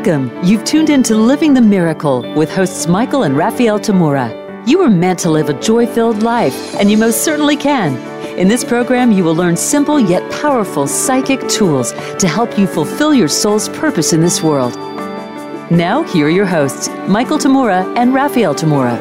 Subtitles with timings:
[0.00, 0.32] Welcome.
[0.42, 4.66] You've tuned into Living the Miracle with hosts Michael and Raphael Tamura.
[4.66, 7.98] You were meant to live a joy filled life, and you most certainly can.
[8.38, 13.12] In this program, you will learn simple yet powerful psychic tools to help you fulfill
[13.12, 14.74] your soul's purpose in this world.
[15.70, 18.98] Now, here are your hosts, Michael Tamura and Raphael Tamura.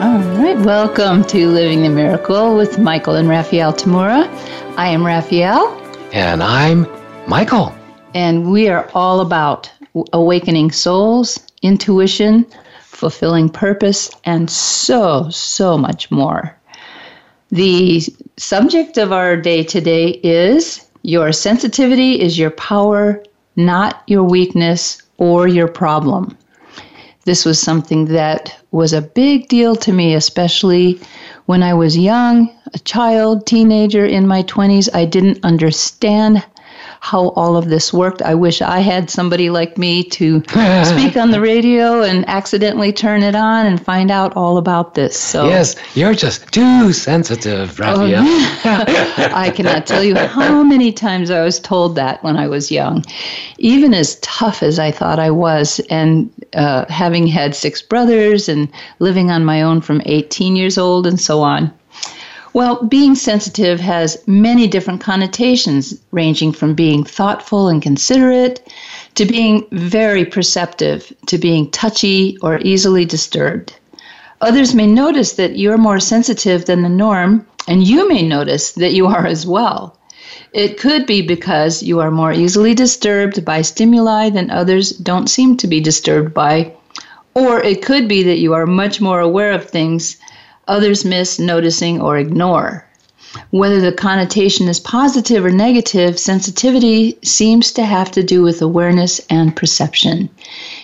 [0.00, 4.28] All right, welcome to Living the Miracle with Michael and Raphael Tamura.
[4.76, 5.76] I am Raphael.
[6.12, 6.86] And I'm
[7.26, 7.75] Michael.
[8.16, 9.70] And we are all about
[10.14, 12.46] awakening souls, intuition,
[12.80, 16.56] fulfilling purpose, and so, so much more.
[17.50, 18.00] The
[18.38, 23.22] subject of our day today is Your sensitivity is your power,
[23.54, 26.38] not your weakness or your problem.
[27.26, 30.98] This was something that was a big deal to me, especially
[31.44, 34.88] when I was young, a child, teenager in my 20s.
[34.94, 36.42] I didn't understand
[37.06, 38.20] how all of this worked.
[38.20, 40.40] I wish I had somebody like me to
[40.84, 45.16] speak on the radio and accidentally turn it on and find out all about this.
[45.16, 48.24] So Yes, you're just too sensitive, Raphael.
[48.26, 52.72] Oh, I cannot tell you how many times I was told that when I was
[52.72, 53.04] young.
[53.58, 58.68] Even as tough as I thought I was, and uh, having had six brothers and
[58.98, 61.72] living on my own from 18 years old and so on.
[62.56, 68.66] Well, being sensitive has many different connotations, ranging from being thoughtful and considerate
[69.16, 73.76] to being very perceptive, to being touchy or easily disturbed.
[74.40, 78.94] Others may notice that you're more sensitive than the norm, and you may notice that
[78.94, 79.98] you are as well.
[80.54, 85.58] It could be because you are more easily disturbed by stimuli than others don't seem
[85.58, 86.72] to be disturbed by,
[87.34, 90.16] or it could be that you are much more aware of things
[90.68, 92.86] others miss noticing or ignore.
[93.50, 99.20] Whether the connotation is positive or negative, sensitivity seems to have to do with awareness
[99.28, 100.30] and perception.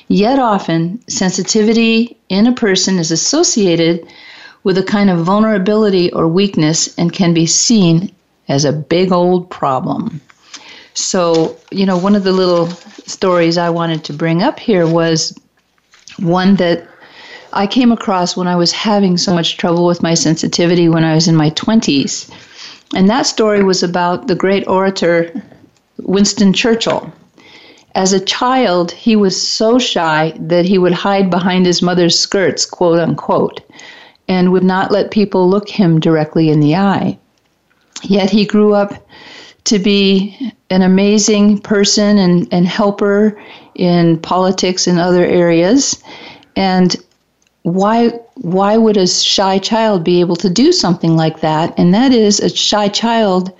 [0.09, 4.07] Yet often, sensitivity in a person is associated
[4.65, 8.13] with a kind of vulnerability or weakness and can be seen
[8.49, 10.21] as a big old problem.
[10.95, 12.67] So, you know, one of the little
[13.07, 15.37] stories I wanted to bring up here was
[16.19, 16.87] one that
[17.53, 21.15] I came across when I was having so much trouble with my sensitivity when I
[21.15, 22.31] was in my 20s.
[22.95, 25.43] And that story was about the great orator
[25.99, 27.13] Winston Churchill.
[27.95, 32.65] As a child, he was so shy that he would hide behind his mother's skirts,
[32.65, 33.61] quote unquote,
[34.29, 37.19] and would not let people look him directly in the eye.
[38.03, 39.07] Yet he grew up
[39.65, 43.41] to be an amazing person and, and helper
[43.75, 46.03] in politics and other areas.
[46.57, 46.97] And
[47.63, 51.75] why why would a shy child be able to do something like that?
[51.79, 53.53] And that is a shy child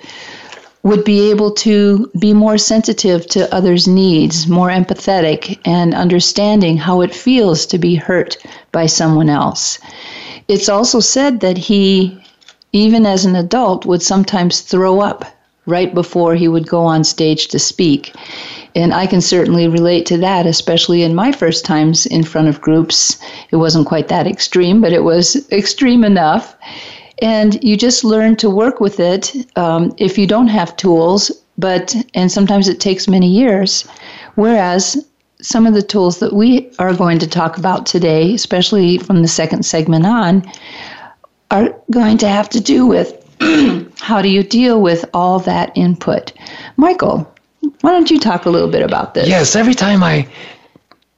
[0.83, 7.01] would be able to be more sensitive to others needs more empathetic and understanding how
[7.01, 8.37] it feels to be hurt
[8.73, 9.79] by someone else.
[10.49, 12.19] It's also said that he
[12.73, 15.25] even as an adult would sometimes throw up
[15.67, 18.13] right before he would go on stage to speak
[18.75, 22.61] and I can certainly relate to that, especially in my first times in front of
[22.61, 23.19] groups.
[23.51, 26.57] It wasn't quite that extreme, but it was extreme enough.
[27.21, 31.95] And you just learn to work with it um, if you don't have tools, but,
[32.15, 33.87] and sometimes it takes many years.
[34.35, 35.07] Whereas
[35.41, 39.29] some of the tools that we are going to talk about today, especially from the
[39.29, 40.43] second segment on,
[41.51, 43.19] are going to have to do with
[44.01, 46.33] how do you deal with all that input.
[46.77, 47.32] Michael,
[47.81, 49.29] why don't you talk a little bit about this?
[49.29, 50.29] Yes, every time I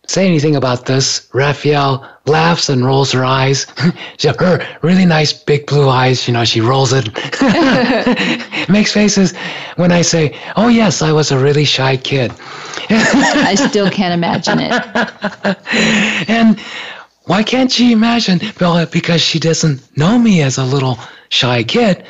[0.07, 3.67] say anything about this, Raphael laughs and rolls her eyes.
[4.19, 7.09] she, her really nice big blue eyes, you know, she rolls it,
[8.69, 9.35] makes faces
[9.77, 12.33] when I say, Oh, yes, I was a really shy kid.
[12.91, 16.29] I still can't imagine it.
[16.29, 16.61] and
[17.25, 18.41] why can't she imagine?
[18.61, 20.99] Well, because she doesn't know me as a little
[21.31, 22.05] shy kid.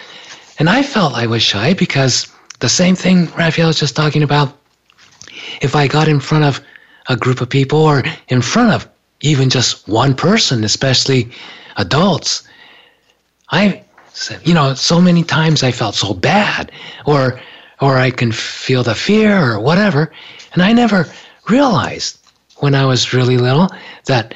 [0.58, 4.56] And I felt I was shy because the same thing Raphael was just talking about.
[5.60, 6.60] If I got in front of
[7.08, 8.88] a group of people or in front of
[9.20, 11.30] even just one person, especially
[11.76, 12.42] adults,
[13.50, 16.70] I, said, you know, so many times I felt so bad
[17.06, 17.40] or,
[17.80, 20.12] or I can feel the fear or whatever.
[20.52, 21.10] And I never
[21.48, 22.18] realized
[22.58, 23.68] when I was really little
[24.06, 24.34] that,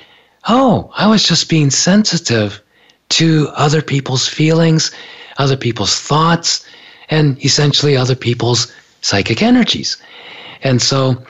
[0.49, 2.61] oh, I was just being sensitive
[3.11, 4.91] to other people's feelings,
[5.39, 6.67] other people's thoughts,
[7.11, 9.97] and essentially other people's psychic energies.
[10.63, 11.23] And so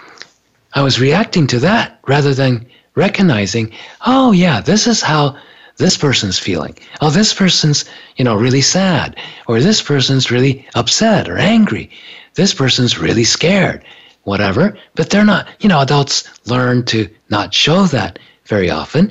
[0.75, 3.73] I was reacting to that rather than recognizing,
[4.07, 5.37] oh, yeah, this is how
[5.77, 6.75] this person's feeling.
[7.01, 7.85] Oh, this person's,
[8.17, 9.17] you know, really sad,
[9.47, 11.91] or this person's really upset or angry.
[12.35, 13.85] This person's really scared.
[14.29, 19.11] whatever, but they're not, you know, adults learn to not show that very often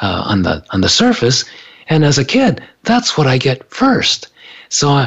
[0.00, 1.44] uh, on the on the surface.
[1.88, 4.28] And as a kid, that's what I get first.
[4.70, 5.06] So uh,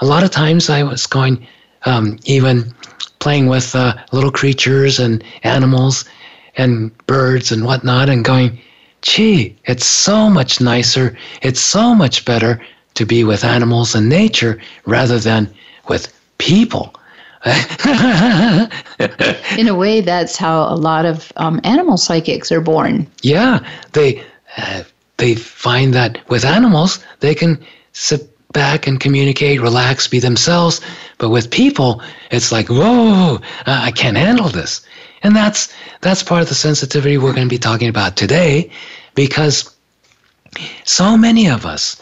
[0.00, 1.46] a lot of times I was going,
[1.84, 2.72] um, even
[3.18, 6.04] playing with uh, little creatures and animals
[6.56, 8.58] and birds and whatnot, and going,
[9.02, 12.60] gee, it's so much nicer, it's so much better
[12.94, 15.52] to be with animals and nature rather than
[15.88, 16.94] with people.
[17.46, 17.58] In
[19.68, 23.06] a way, that's how a lot of um, animal psychics are born.
[23.22, 23.60] Yeah,
[23.92, 24.24] they
[24.56, 24.82] uh,
[25.18, 30.80] they find that with animals they can sit back and communicate, relax, be themselves.
[31.18, 32.00] But with people,
[32.30, 34.80] it's like, whoa, I can't handle this.
[35.22, 38.70] And that's that's part of the sensitivity we're going to be talking about today,
[39.14, 39.56] because
[40.84, 42.00] so many of us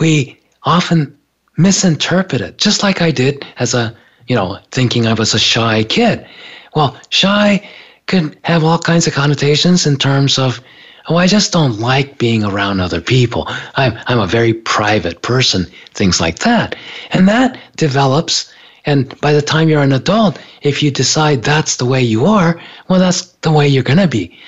[0.00, 1.16] we often
[1.56, 3.94] misinterpret it, just like I did as a
[4.28, 6.26] you know, thinking I was a shy kid.
[6.74, 7.66] Well, shy
[8.06, 10.60] could have all kinds of connotations in terms of,
[11.08, 13.46] oh, I just don't like being around other people.
[13.76, 16.76] I'm, I'm a very private person, things like that.
[17.10, 18.52] And that develops.
[18.84, 22.60] And by the time you're an adult, if you decide that's the way you are,
[22.88, 24.38] well, that's the way you're going to be.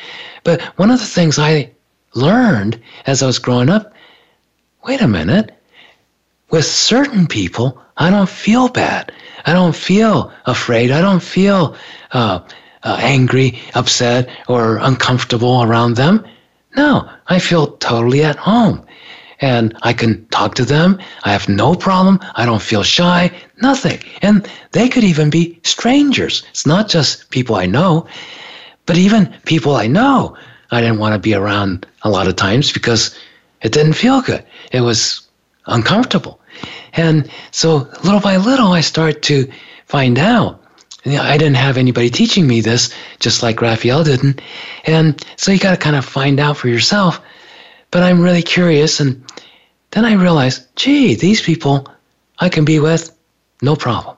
[0.45, 1.71] But one of the things I
[2.15, 3.93] learned as I was growing up
[4.87, 5.53] wait a minute,
[6.51, 9.13] with certain people, I don't feel bad.
[9.47, 10.91] I don't feel afraid.
[10.91, 11.77] I don't feel
[12.13, 12.41] uh,
[12.83, 16.27] uh, angry, upset, or uncomfortable around them.
[16.77, 18.85] No, I feel totally at home.
[19.41, 20.99] And I can talk to them.
[21.25, 22.21] I have no problem.
[22.35, 23.31] I don't feel shy,
[23.63, 23.99] nothing.
[24.21, 26.45] And they could even be strangers.
[26.51, 28.07] It's not just people I know,
[28.87, 30.37] but even people I know,
[30.71, 33.17] I didn't want to be around a lot of times because
[33.63, 34.45] it didn't feel good.
[34.73, 35.27] It was
[35.67, 36.41] uncomfortable.
[36.93, 39.51] And so little by little, I start to
[39.87, 40.60] find out.
[41.05, 44.41] You know, I didn't have anybody teaching me this, just like Raphael didn't.
[44.85, 47.21] And so you got to kind of find out for yourself.
[47.91, 49.01] But I'm really curious.
[49.01, 49.25] And
[49.93, 51.87] then I realized, gee, these people
[52.39, 53.17] I can be with,
[53.63, 54.17] no problem.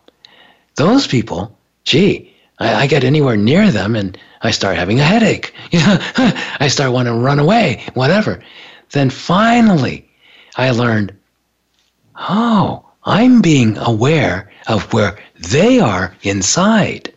[0.77, 5.55] Those people, gee, I, I get anywhere near them and I start having a headache.
[5.71, 5.99] You know,
[6.61, 8.43] I start wanting to run away, whatever.
[8.91, 10.09] Then finally,
[10.57, 11.15] I learned
[12.17, 17.13] oh, I'm being aware of where they are inside.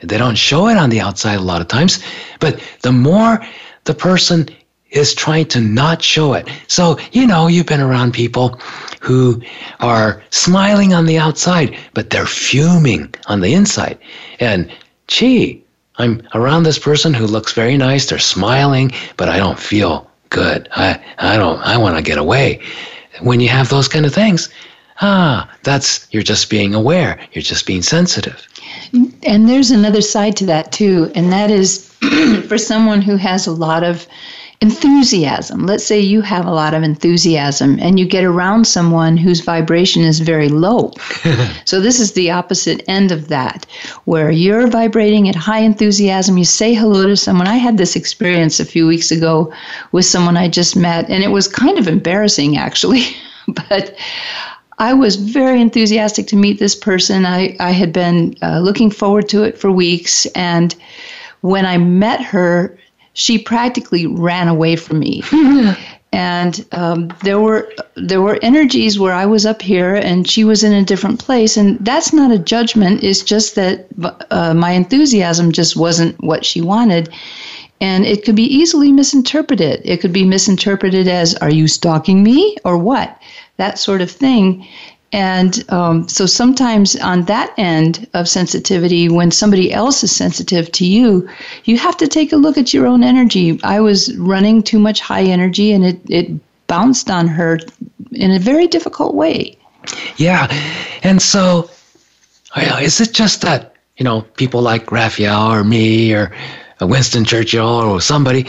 [0.00, 2.02] They don't show it on the outside a lot of times,
[2.40, 3.44] but the more
[3.84, 4.48] the person
[4.90, 6.48] is trying to not show it.
[6.66, 8.60] So, you know, you've been around people
[9.00, 9.42] who
[9.80, 13.98] are smiling on the outside, but they're fuming on the inside.
[14.40, 14.72] And
[15.08, 15.62] gee,
[15.96, 20.68] I'm around this person who looks very nice, they're smiling, but I don't feel good.
[20.74, 22.60] I, I don't, I want to get away
[23.20, 24.48] when you have those kind of things,
[25.00, 28.46] ah, that's you're just being aware, you're just being sensitive.
[29.22, 31.88] And there's another side to that too, and that is
[32.48, 34.06] for someone who has a lot of
[34.60, 35.66] enthusiasm.
[35.66, 40.02] Let's say you have a lot of enthusiasm and you get around someone whose vibration
[40.02, 40.92] is very low.
[41.64, 43.66] so, this is the opposite end of that,
[44.04, 46.38] where you're vibrating at high enthusiasm.
[46.38, 47.46] You say hello to someone.
[47.46, 49.52] I had this experience a few weeks ago
[49.92, 53.04] with someone I just met, and it was kind of embarrassing actually,
[53.48, 53.96] but.
[54.78, 57.26] I was very enthusiastic to meet this person.
[57.26, 60.26] I, I had been uh, looking forward to it for weeks.
[60.34, 60.74] And
[61.40, 62.78] when I met her,
[63.12, 65.22] she practically ran away from me.
[66.12, 70.64] and um, there were there were energies where I was up here and she was
[70.64, 73.02] in a different place, and that's not a judgment.
[73.02, 73.86] It's just that
[74.30, 77.10] uh, my enthusiasm just wasn't what she wanted,
[77.80, 79.80] and it could be easily misinterpreted.
[79.84, 83.20] It could be misinterpreted as "Are you stalking me?" or what,
[83.56, 84.66] that sort of thing.
[85.10, 90.84] And um, so sometimes on that end of sensitivity, when somebody else is sensitive to
[90.84, 91.26] you,
[91.64, 93.58] you have to take a look at your own energy.
[93.62, 97.58] I was running too much high energy and it, it bounced on her
[98.12, 99.56] in a very difficult way.
[100.18, 100.46] Yeah.
[101.02, 101.70] And so
[102.56, 106.30] is it just that, you know, people like Raphael or me or
[106.80, 108.46] Winston Churchill or somebody,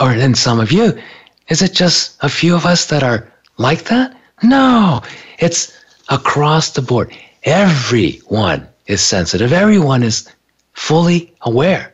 [0.00, 0.98] or then some of you,
[1.48, 4.16] is it just a few of us that are like that?
[4.42, 5.02] No,
[5.38, 5.76] it's
[6.08, 7.14] across the board.
[7.44, 9.52] Everyone is sensitive.
[9.52, 10.28] Everyone is
[10.72, 11.92] fully aware,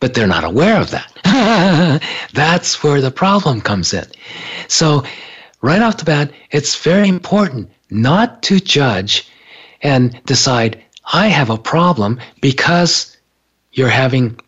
[0.00, 2.02] but they're not aware of that.
[2.34, 4.06] That's where the problem comes in.
[4.68, 5.04] So,
[5.60, 9.28] right off the bat, it's very important not to judge
[9.82, 10.82] and decide,
[11.12, 13.16] I have a problem because
[13.72, 14.38] you're having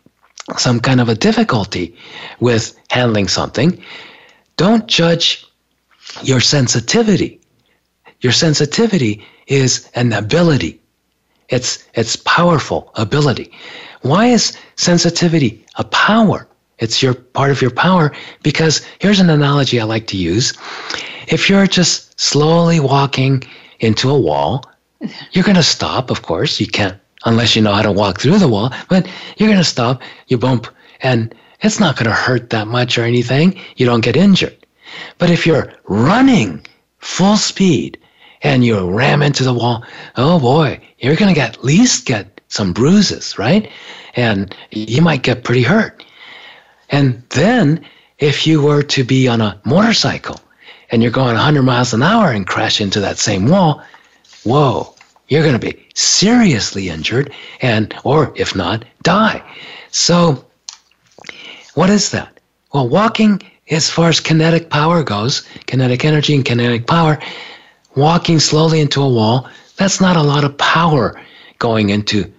[0.57, 1.95] some kind of a difficulty
[2.39, 3.83] with handling something.
[4.57, 5.45] Don't judge
[6.23, 7.41] your sensitivity
[8.21, 10.79] your sensitivity is an ability.
[11.49, 13.51] It's it's powerful ability.
[14.01, 16.47] Why is sensitivity a power?
[16.77, 20.53] It's your part of your power because here's an analogy I like to use.
[21.27, 23.43] If you're just slowly walking
[23.79, 24.63] into a wall,
[25.31, 26.59] you're going to stop, of course.
[26.59, 29.63] You can't unless you know how to walk through the wall, but you're going to
[29.63, 30.67] stop, you bump,
[31.01, 33.59] and it's not going to hurt that much or anything.
[33.75, 34.57] You don't get injured.
[35.17, 36.65] But if you're running
[36.99, 37.97] full speed
[38.41, 39.83] and you ram into the wall,
[40.15, 43.71] oh boy, you're going to at least get some bruises, right?
[44.15, 46.03] And you might get pretty hurt.
[46.89, 47.85] And then
[48.17, 50.39] if you were to be on a motorcycle
[50.89, 53.81] and you're going 100 miles an hour and crash into that same wall,
[54.43, 54.93] whoa,
[55.31, 59.41] you're going to be seriously injured and or if not, die.
[59.89, 60.45] So
[61.73, 62.41] what is that?
[62.73, 67.17] Well, walking as far as kinetic power goes, kinetic energy and kinetic power,
[67.95, 69.47] walking slowly into a wall,
[69.77, 71.19] that's not a lot of power
[71.59, 72.31] going into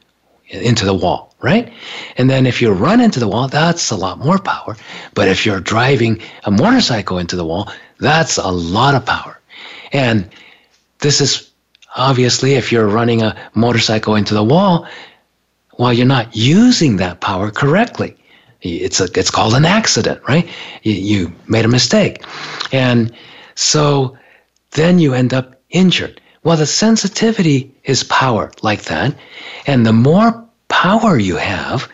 [0.48, 1.72] into the wall, right?
[2.18, 4.76] And then if you run into the wall, that's a lot more power.
[5.14, 9.40] But if you're driving a motorcycle into the wall, that's a lot of power.
[9.92, 10.28] And
[10.98, 11.51] this is
[11.96, 14.86] obviously if you're running a motorcycle into the wall,
[15.78, 18.16] well, you're not using that power correctly.
[18.60, 20.48] It's a, it's called an accident, right?
[20.82, 22.24] You, you made a mistake.
[22.72, 23.12] And
[23.54, 24.16] so
[24.72, 26.20] then you end up injured.
[26.44, 29.14] Well, the sensitivity is power like that.
[29.66, 31.88] And the more power you have,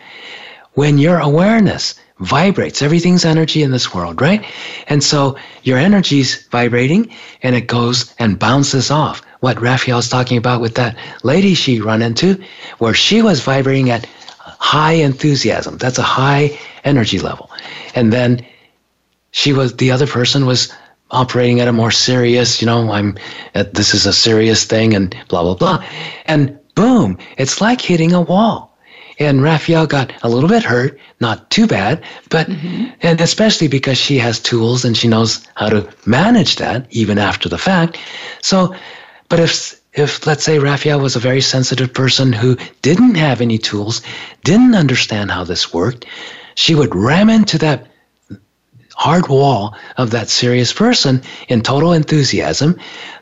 [0.73, 4.43] when your awareness vibrates, everything's energy in this world, right?
[4.87, 7.11] And so your energy's vibrating
[7.43, 9.21] and it goes and bounces off.
[9.39, 12.41] What Raphael's talking about with that lady she run into,
[12.79, 14.05] where she was vibrating at
[14.59, 15.77] high enthusiasm.
[15.77, 17.49] That's a high energy level.
[17.95, 18.45] And then
[19.31, 20.73] she was, the other person was
[21.11, 23.17] operating at a more serious, you know, I'm,
[23.55, 25.83] at, this is a serious thing and blah, blah, blah.
[26.25, 28.77] And boom, it's like hitting a wall.
[29.17, 32.87] And Raphael got a little bit hurt, not too bad, but, mm-hmm.
[33.01, 37.49] and especially because she has tools and she knows how to manage that even after
[37.49, 37.97] the fact.
[38.41, 38.73] So,
[39.29, 43.57] but if if let's say Raphael was a very sensitive person who didn't have any
[43.57, 44.01] tools,
[44.43, 46.05] didn't understand how this worked,
[46.55, 47.87] she would ram into that
[48.99, 52.77] hard wall of that serious person in total enthusiasm,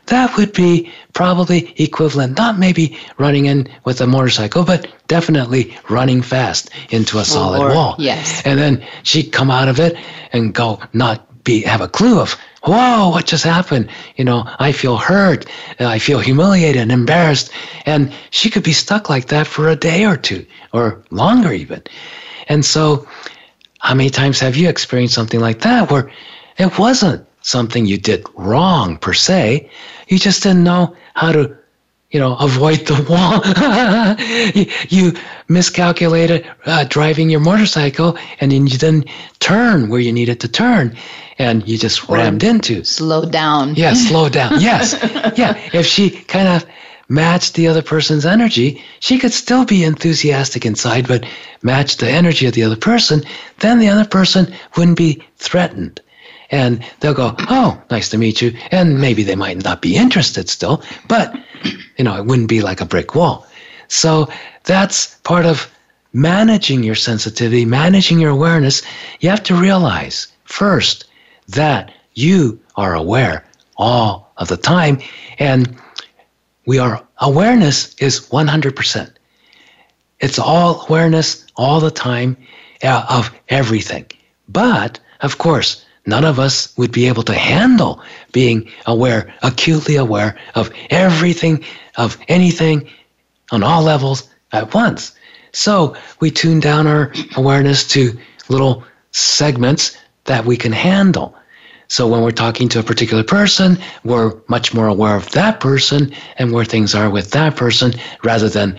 [0.06, 6.20] that would be probably equivalent, not maybe running in with a motorcycle, but definitely running
[6.20, 7.94] fast into a solid or, wall.
[7.96, 8.42] Yes.
[8.44, 9.96] And then she'd come out of it
[10.32, 13.88] and go not be have a clue of whoa what just happened?
[14.16, 15.46] You know i feel hurt
[15.80, 17.50] uh, i feel humiliated and embarrassed
[17.86, 21.82] and she could be stuck like that for a day or two or longer even.
[22.48, 23.06] And so
[23.80, 26.10] how many times have you experienced something like that where
[26.58, 29.70] it wasn't something you did wrong per se?
[30.08, 31.56] You just didn't know how to
[32.10, 33.42] you know, avoid the wall.
[34.54, 35.12] you, you,
[35.48, 39.08] miscalculated uh, driving your motorcycle, and then you didn't
[39.40, 40.96] turn where you needed to turn,
[41.38, 42.84] and you just rammed into.
[42.84, 43.74] Slow down.
[43.74, 44.60] Yeah, slow down.
[44.60, 44.94] Yes.
[45.36, 45.58] yeah.
[45.72, 46.66] If she kind of
[47.08, 51.24] matched the other person's energy, she could still be enthusiastic inside, but
[51.62, 53.22] match the energy of the other person,
[53.60, 56.00] then the other person wouldn't be threatened.
[56.50, 58.56] And they'll go, Oh, nice to meet you.
[58.70, 61.34] And maybe they might not be interested still, but
[61.98, 63.46] you know, it wouldn't be like a brick wall.
[63.88, 64.28] So
[64.64, 65.70] that's part of
[66.12, 68.82] managing your sensitivity, managing your awareness.
[69.20, 71.06] You have to realize first
[71.48, 73.44] that you are aware
[73.76, 75.00] all of the time.
[75.38, 75.76] And
[76.66, 79.10] we are, awareness is 100%.
[80.20, 82.36] It's all awareness all the time
[82.82, 84.06] uh, of everything.
[84.48, 88.02] But, of course, none of us would be able to handle
[88.32, 91.64] being aware, acutely aware of everything,
[91.98, 92.88] of anything
[93.52, 95.12] on all levels at once.
[95.52, 101.34] So we tune down our awareness to little segments that we can handle.
[101.88, 106.12] So when we're talking to a particular person, we're much more aware of that person
[106.36, 108.78] and where things are with that person rather than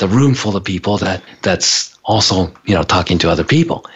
[0.00, 3.86] the room full of people that that's also, you know, talking to other people.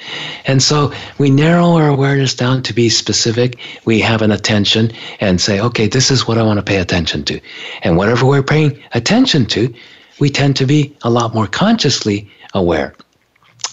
[0.46, 3.58] And so we narrow our awareness down to be specific.
[3.86, 7.24] We have an attention and say, okay, this is what I want to pay attention
[7.24, 7.40] to.
[7.82, 9.74] And whatever we're paying attention to,
[10.20, 12.94] we tend to be a lot more consciously aware.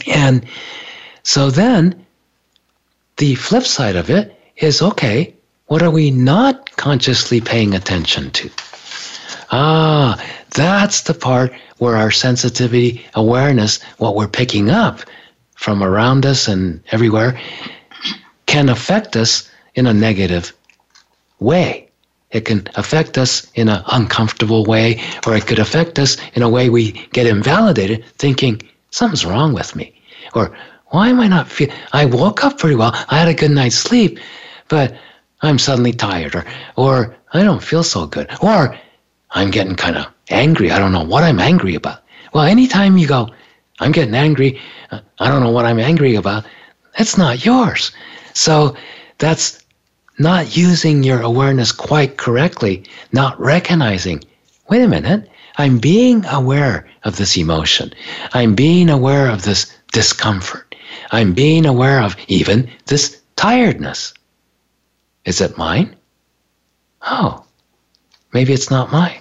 [0.07, 0.45] And
[1.23, 2.03] so then
[3.17, 5.35] the flip side of it is okay,
[5.67, 8.49] what are we not consciously paying attention to?
[9.51, 15.01] Ah, that's the part where our sensitivity, awareness, what we're picking up
[15.55, 17.39] from around us and everywhere,
[18.45, 20.53] can affect us in a negative
[21.39, 21.87] way.
[22.31, 26.49] it can affect us in an uncomfortable way, or it could affect us in a
[26.49, 29.93] way we get invalidated, thinking something's wrong with me,
[30.33, 30.55] or
[30.87, 31.69] why am I not feel?
[31.93, 32.91] I woke up pretty well.
[33.09, 34.19] I had a good night's sleep,
[34.69, 34.95] but
[35.41, 36.45] I'm suddenly tired, or
[36.77, 38.77] or I don't feel so good, or
[39.31, 40.71] I'm getting kind of angry.
[40.71, 42.01] I don't know what I'm angry about.
[42.33, 43.29] Well, anytime you go,
[43.79, 44.59] I'm getting angry.
[44.91, 46.45] Uh, I don't know what I'm angry about.
[46.97, 47.91] That's not yours.
[48.33, 48.75] So
[49.17, 49.63] that's
[50.19, 54.23] not using your awareness quite correctly, not recognizing,
[54.69, 57.93] wait a minute, I'm being aware of this emotion.
[58.33, 60.75] I'm being aware of this discomfort.
[61.11, 64.13] I'm being aware of even this tiredness.
[65.25, 65.95] Is it mine?
[67.01, 67.45] Oh,
[68.33, 69.20] maybe it's not mine.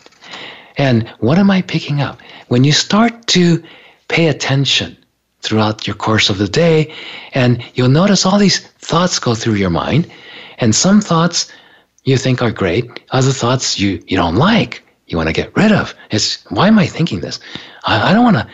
[0.81, 2.23] And what am I picking up?
[2.49, 3.63] When you start to
[4.09, 4.97] pay attention
[5.43, 6.95] throughout your course of the day,
[7.35, 10.11] and you'll notice all these thoughts go through your mind,
[10.57, 11.53] and some thoughts
[12.05, 15.71] you think are great, other thoughts you, you don't like, you want to get rid
[15.71, 15.95] of.
[16.11, 17.41] It's why am I thinking this?
[17.85, 18.49] I, I don't want to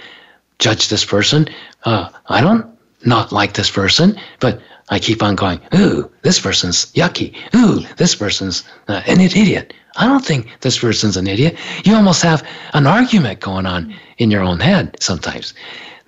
[0.59, 1.49] judge this person.
[1.85, 2.67] Uh, I don't
[3.05, 7.37] not like this person, but I keep on going, ooh, this person's yucky.
[7.55, 9.75] Ooh, this person's uh, an idiot.
[9.97, 11.57] I don't think this person's an idiot.
[11.85, 15.55] You almost have an argument going on in your own head sometimes.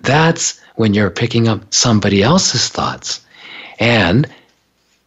[0.01, 3.21] That's when you're picking up somebody else's thoughts.
[3.79, 4.27] And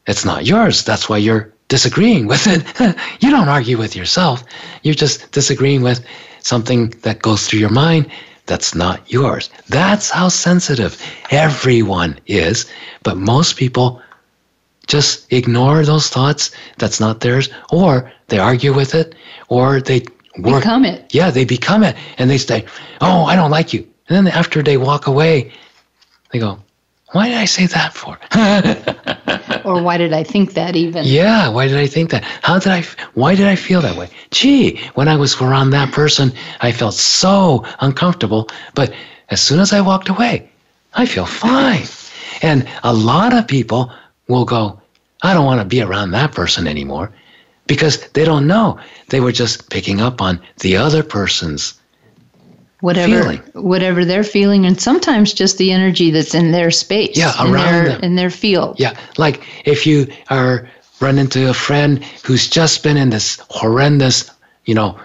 [0.06, 0.84] it's not yours.
[0.84, 2.62] That's why you're disagreeing with it.
[3.20, 4.44] you don't argue with yourself.
[4.82, 6.04] You're just disagreeing with
[6.40, 8.10] something that goes through your mind
[8.46, 9.50] that's not yours.
[9.68, 12.66] That's how sensitive everyone is.
[13.02, 14.02] But most people
[14.92, 19.14] just ignore those thoughts that's not theirs, or they argue with it,
[19.48, 20.00] or they
[20.38, 20.62] work.
[20.62, 21.14] Become it.
[21.14, 21.96] Yeah, they become it.
[22.18, 22.66] And they say,
[23.00, 23.88] Oh, I don't like you.
[24.08, 25.50] And then after they walk away,
[26.30, 26.58] they go,
[27.12, 28.18] Why did I say that for?
[29.64, 31.04] or why did I think that even?
[31.06, 32.22] Yeah, why did I think that?
[32.42, 32.84] How did I,
[33.14, 34.10] why did I feel that way?
[34.30, 38.50] Gee, when I was around that person, I felt so uncomfortable.
[38.74, 38.92] But
[39.30, 40.50] as soon as I walked away,
[40.92, 41.86] I feel fine.
[42.42, 43.90] And a lot of people
[44.28, 44.81] will go,
[45.22, 47.12] I don't want to be around that person anymore
[47.66, 48.78] because they don't know.
[49.08, 51.74] They were just picking up on the other person's
[52.80, 53.38] whatever feeling.
[53.52, 57.54] whatever they're feeling and sometimes just the energy that's in their space yeah around in
[57.54, 58.02] their, them.
[58.02, 62.96] in their field yeah like if you are run into a friend who's just been
[62.96, 64.28] in this horrendous
[64.64, 64.98] you know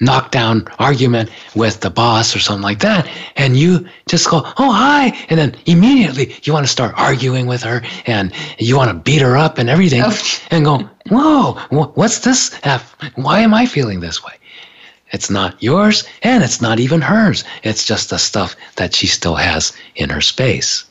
[0.00, 5.08] knockdown argument with the boss or something like that and you just go oh hi
[5.28, 9.20] and then immediately you want to start arguing with her and you want to beat
[9.20, 10.40] her up and everything oh.
[10.50, 12.54] and go whoa what's this
[13.16, 14.32] why am i feeling this way
[15.12, 17.44] it's not yours and it's not even hers.
[17.62, 20.84] It's just the stuff that she still has in her space.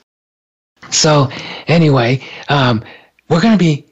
[0.90, 1.30] So,
[1.68, 2.84] anyway, um,
[3.30, 3.86] we're going to be,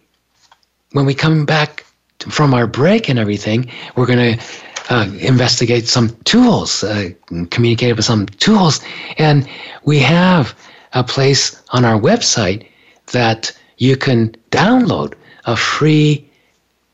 [0.93, 1.86] when we come back
[2.19, 4.45] from our break and everything, we're going to
[4.89, 7.10] uh, investigate some tools, uh,
[7.50, 8.82] communicate with some tools.
[9.17, 9.48] And
[9.84, 10.56] we have
[10.93, 12.67] a place on our website
[13.12, 15.13] that you can download
[15.45, 16.28] a free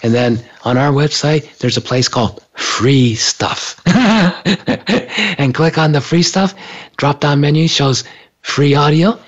[0.05, 3.81] and then on our website, there's a place called free stuff.
[3.87, 6.57] and click on the free stuff.
[6.97, 8.03] Drop down menu shows
[8.43, 9.19] free audio.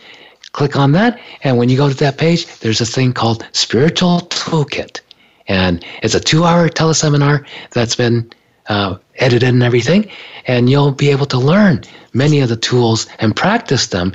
[0.53, 1.19] Click on that.
[1.43, 5.01] And when you go to that page, there's a thing called spiritual toolkit.
[5.49, 8.31] And it's a two hour teleseminar that's been
[8.69, 10.11] uh, edited and everything,
[10.47, 14.15] and you'll be able to learn many of the tools and practice them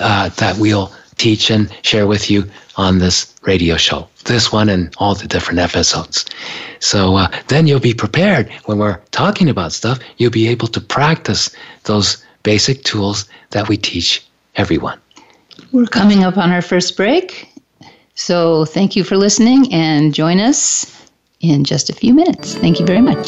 [0.00, 4.94] uh, that we'll teach and share with you on this radio show, this one and
[4.98, 6.24] all the different episodes.
[6.78, 10.80] So uh, then you'll be prepared when we're talking about stuff, you'll be able to
[10.80, 11.50] practice
[11.84, 14.98] those basic tools that we teach everyone.
[15.70, 17.46] We're coming up on our first break.
[18.14, 21.06] So thank you for listening and join us
[21.40, 22.54] in just a few minutes.
[22.54, 23.26] Thank you very much.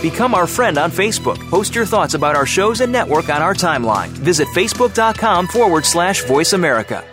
[0.00, 1.38] Become our friend on Facebook.
[1.50, 4.08] Post your thoughts about our shows and network on our timeline.
[4.08, 7.04] Visit facebook.com forward slash voice America.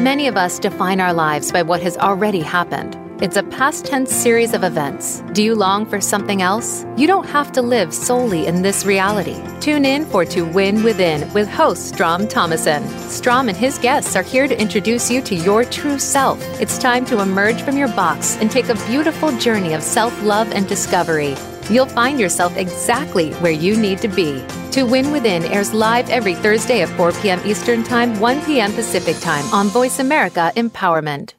[0.00, 2.96] Many of us define our lives by what has already happened.
[3.22, 5.20] It's a past tense series of events.
[5.34, 6.86] Do you long for something else?
[6.96, 9.36] You don't have to live solely in this reality.
[9.60, 12.88] Tune in for To Win Within with host Strom Thomason.
[13.10, 16.40] Strom and his guests are here to introduce you to your true self.
[16.58, 20.50] It's time to emerge from your box and take a beautiful journey of self love
[20.52, 21.36] and discovery.
[21.70, 24.44] You'll find yourself exactly where you need to be.
[24.72, 27.40] To Win Within airs live every Thursday at 4 p.m.
[27.44, 28.72] Eastern Time, 1 p.m.
[28.72, 31.34] Pacific Time on Voice America Empowerment.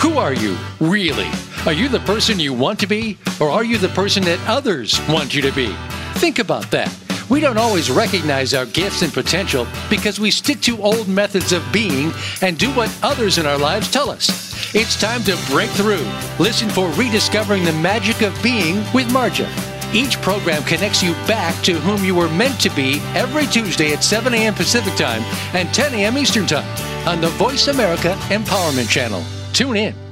[0.00, 1.30] Who are you, really?
[1.64, 5.00] Are you the person you want to be, or are you the person that others
[5.08, 5.74] want you to be?
[6.14, 6.92] Think about that.
[7.30, 11.64] We don't always recognize our gifts and potential because we stick to old methods of
[11.72, 12.12] being
[12.42, 14.61] and do what others in our lives tell us.
[14.74, 16.02] It's time to break through.
[16.38, 19.46] Listen for Rediscovering the Magic of Being with Marja.
[19.94, 24.02] Each program connects you back to whom you were meant to be every Tuesday at
[24.02, 24.54] 7 a.m.
[24.54, 25.20] Pacific Time
[25.54, 26.16] and 10 a.m.
[26.16, 26.66] Eastern Time
[27.06, 29.22] on the Voice America Empowerment Channel.
[29.52, 30.11] Tune in.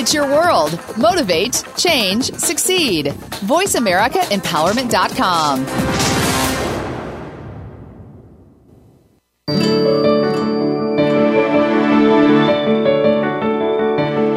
[0.00, 0.78] It's your world.
[0.96, 3.06] Motivate, change, succeed.
[3.06, 5.66] VoiceAmericaEmpowerment.com.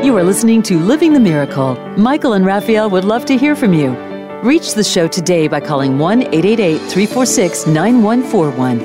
[0.04, 1.76] You are listening to Living the Miracle.
[1.96, 3.92] Michael and Raphael would love to hear from you.
[4.42, 8.82] Reach the show today by calling 1 888 346 9141.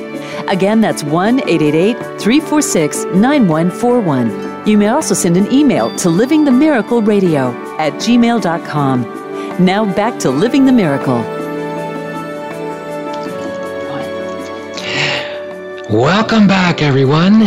[0.50, 4.45] Again, that's 1 888 346 9141.
[4.66, 9.02] You may also send an email to livingthemiracleradio at gmail.com.
[9.64, 11.18] Now back to Living the Miracle.
[15.88, 17.44] Welcome back, everyone.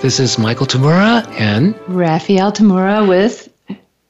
[0.00, 3.52] This is Michael Tamura and Raphael Tamura with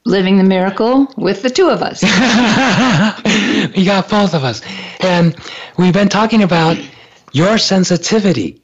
[0.05, 2.01] Living the Miracle with the two of us.
[3.75, 4.61] we got both of us.
[5.01, 5.35] And
[5.77, 6.77] we've been talking about
[7.33, 8.61] your sensitivity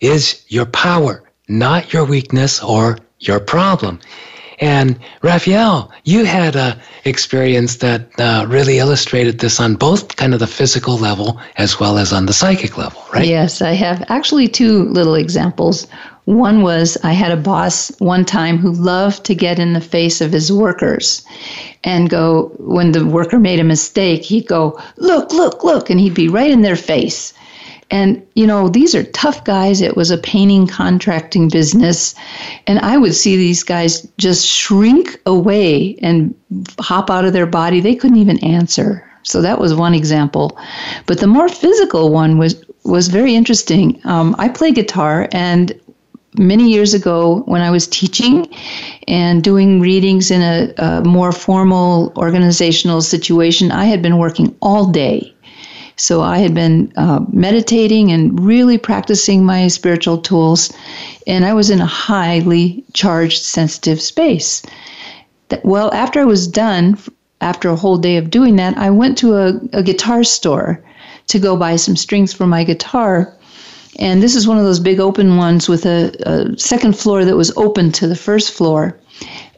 [0.00, 4.00] is your power, not your weakness or your problem.
[4.60, 10.40] And Raphael, you had a experience that uh, really illustrated this on both kind of
[10.40, 13.26] the physical level as well as on the psychic level, right?
[13.26, 15.86] Yes, I have actually two little examples.
[16.26, 20.20] One was I had a boss one time who loved to get in the face
[20.20, 21.24] of his workers
[21.82, 26.14] and go, when the worker made a mistake, he'd go, Look, look, look, and he'd
[26.14, 27.32] be right in their face.
[27.90, 29.80] And, you know, these are tough guys.
[29.80, 32.14] It was a painting contracting business.
[32.66, 36.34] And I would see these guys just shrink away and
[36.78, 37.80] hop out of their body.
[37.80, 39.04] They couldn't even answer.
[39.22, 40.58] So that was one example.
[41.06, 44.00] But the more physical one was was very interesting.
[44.04, 45.78] Um, I play guitar, and
[46.38, 48.48] many years ago when I was teaching
[49.06, 54.86] and doing readings in a, a more formal organizational situation, I had been working all
[54.86, 55.34] day
[56.00, 60.72] so I had been uh, meditating and really practicing my spiritual tools,
[61.26, 64.62] and I was in a highly charged, sensitive space.
[65.50, 66.96] That, well, after I was done,
[67.42, 70.82] after a whole day of doing that, I went to a, a guitar store
[71.26, 73.36] to go buy some strings for my guitar.
[73.98, 77.36] And this is one of those big open ones with a, a second floor that
[77.36, 78.98] was open to the first floor.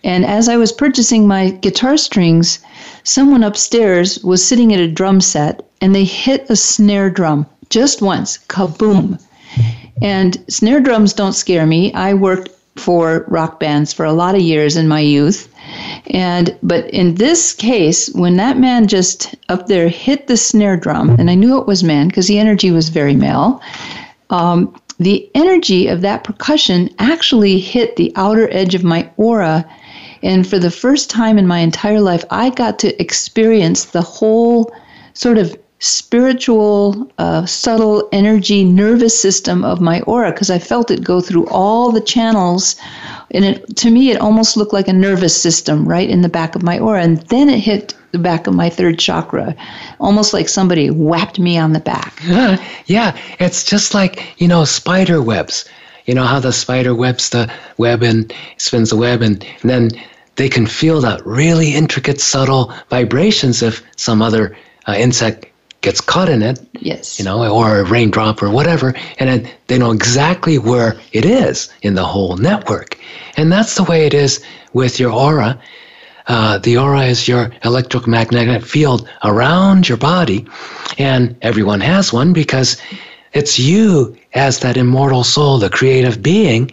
[0.02, 2.58] And as I was purchasing my guitar strings,
[3.04, 8.00] someone upstairs was sitting at a drum set and they hit a snare drum just
[8.00, 9.20] once, kaboom.
[10.00, 11.92] And snare drums don't scare me.
[11.92, 15.52] I worked for rock bands for a lot of years in my youth.
[16.06, 21.10] And but in this case, when that man just up there hit the snare drum,
[21.18, 23.60] and I knew it was man because the energy was very male,
[24.30, 29.66] um, the energy of that percussion actually hit the outer edge of my aura.
[30.22, 34.72] And for the first time in my entire life, I got to experience the whole
[35.14, 41.02] sort of spiritual, uh, subtle energy nervous system of my aura because I felt it
[41.02, 42.76] go through all the channels.
[43.32, 46.54] And it, to me, it almost looked like a nervous system right in the back
[46.54, 47.02] of my aura.
[47.02, 49.56] And then it hit the back of my third chakra,
[49.98, 52.22] almost like somebody whapped me on the back.
[52.86, 55.68] yeah, it's just like, you know, spider webs.
[56.06, 59.90] You know how the spider webs the web and spins the web, and, and then
[60.36, 65.46] they can feel that really intricate, subtle vibrations if some other uh, insect
[65.82, 66.58] gets caught in it.
[66.80, 67.18] Yes.
[67.18, 71.94] You know, or a raindrop or whatever, and they know exactly where it is in
[71.94, 72.98] the whole network.
[73.36, 74.42] And that's the way it is
[74.72, 75.60] with your aura.
[76.28, 80.46] Uh, the aura is your electromagnetic field around your body,
[80.98, 82.80] and everyone has one because
[83.32, 86.70] it's you as that immortal soul, the creative being,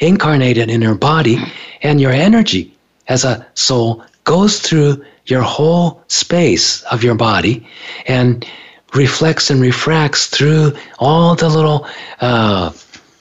[0.00, 1.38] incarnated in your body,
[1.82, 2.74] and your energy
[3.06, 7.66] as a soul goes through your whole space of your body
[8.06, 8.46] and
[8.94, 11.86] reflects and refracts through all the little
[12.20, 12.70] uh,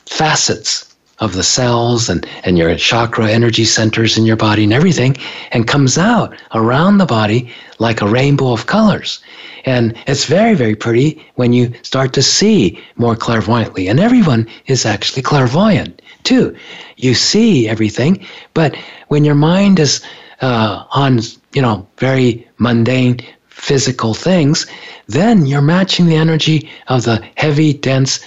[0.05, 5.15] facets of the cells and, and your chakra energy centers in your body and everything,
[5.51, 9.21] and comes out around the body like a rainbow of colors.
[9.65, 13.87] And it's very, very pretty when you start to see more clairvoyantly.
[13.87, 16.55] And everyone is actually clairvoyant too.
[16.97, 18.75] You see everything, but
[19.07, 20.03] when your mind is
[20.41, 21.19] uh, on,
[21.53, 24.65] you know, very mundane physical things,
[25.07, 28.19] then you're matching the energy of the heavy, dense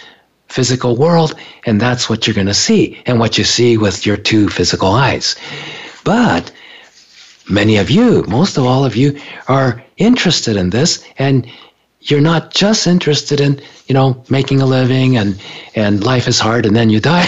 [0.48, 1.34] physical world,
[1.66, 4.90] and that's what you're going to see, and what you see with your two physical
[4.92, 5.34] eyes.
[6.04, 6.52] But
[7.50, 11.46] many of you, most of all of you, are interested in this, and
[12.02, 15.40] you're not just interested in, you know, making a living and
[15.74, 17.26] and life is hard and then you die,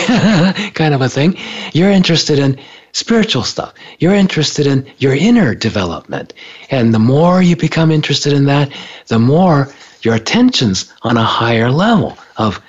[0.74, 1.36] kind of a thing.
[1.72, 2.58] You're interested in
[2.92, 3.74] spiritual stuff.
[3.98, 6.34] You're interested in your inner development,
[6.70, 8.70] and the more you become interested in that,
[9.08, 9.68] the more
[10.02, 12.60] your attention's on a higher level of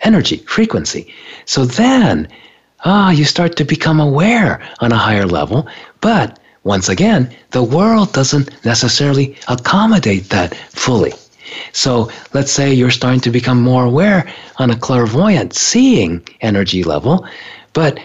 [0.00, 1.12] energy, frequency.
[1.46, 2.28] So then,
[2.84, 5.66] ah, you start to become aware on a higher level.
[6.00, 11.12] But once again, the world doesn't necessarily accommodate that fully.
[11.72, 17.26] So let's say you're starting to become more aware on a clairvoyant, seeing energy level,
[17.72, 18.00] but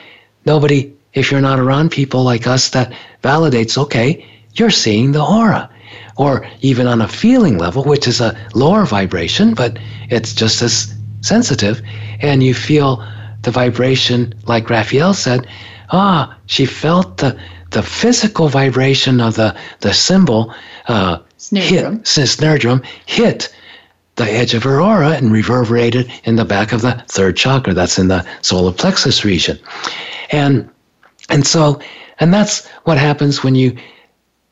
[0.46, 2.94] nobody, if you're not around people like us that
[3.24, 5.70] validates, okay, you're seeing the aura.
[6.18, 10.94] Or even on a feeling level, which is a lower vibration, but it's just as
[11.22, 11.82] sensitive,
[12.20, 13.06] and you feel
[13.42, 15.48] the vibration, like Raphael said,
[15.92, 17.38] ah, she felt the
[17.72, 20.54] the physical vibration of the the cymbal
[20.88, 23.56] uh, snare hit snare hit
[24.16, 27.74] the edge of her aura and reverberated in the back of the third chakra.
[27.74, 29.58] That's in the solar plexus region,
[30.32, 30.70] and
[31.30, 31.80] and so
[32.20, 33.76] and that's what happens when you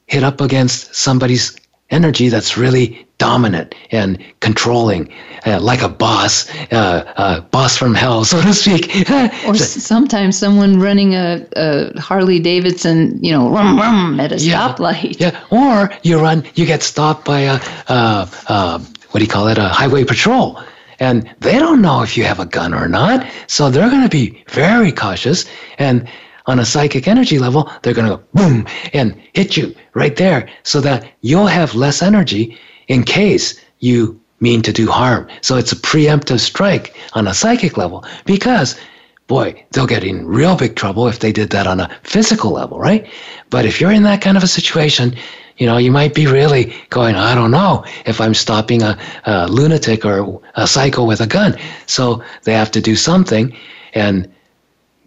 [0.07, 1.55] hit up against somebody's
[1.89, 5.09] energy that's really dominant and controlling,
[5.45, 8.89] uh, like a boss, uh, uh, boss from hell, so to speak.
[9.09, 14.37] Or s- sometimes someone running a, a Harley Davidson, you know, rum, rum at a
[14.37, 14.75] Yeah.
[14.75, 15.19] stoplight.
[15.19, 18.79] yeah, or you run, you get stopped by a, uh, uh,
[19.11, 20.61] what do you call it, a highway patrol.
[20.99, 23.25] And they don't know if you have a gun or not.
[23.47, 25.45] So they're going to be very cautious.
[25.79, 26.07] And
[26.47, 30.49] on a psychic energy level, they're going to go boom and hit you right there
[30.63, 32.57] so that you'll have less energy
[32.87, 35.27] in case you mean to do harm.
[35.41, 38.79] So it's a preemptive strike on a psychic level because
[39.27, 42.79] boy, they'll get in real big trouble if they did that on a physical level,
[42.79, 43.05] right?
[43.49, 45.15] But if you're in that kind of a situation,
[45.57, 49.47] you know, you might be really going, I don't know if I'm stopping a, a
[49.47, 51.57] lunatic or a psycho with a gun.
[51.87, 53.53] So they have to do something
[53.93, 54.31] and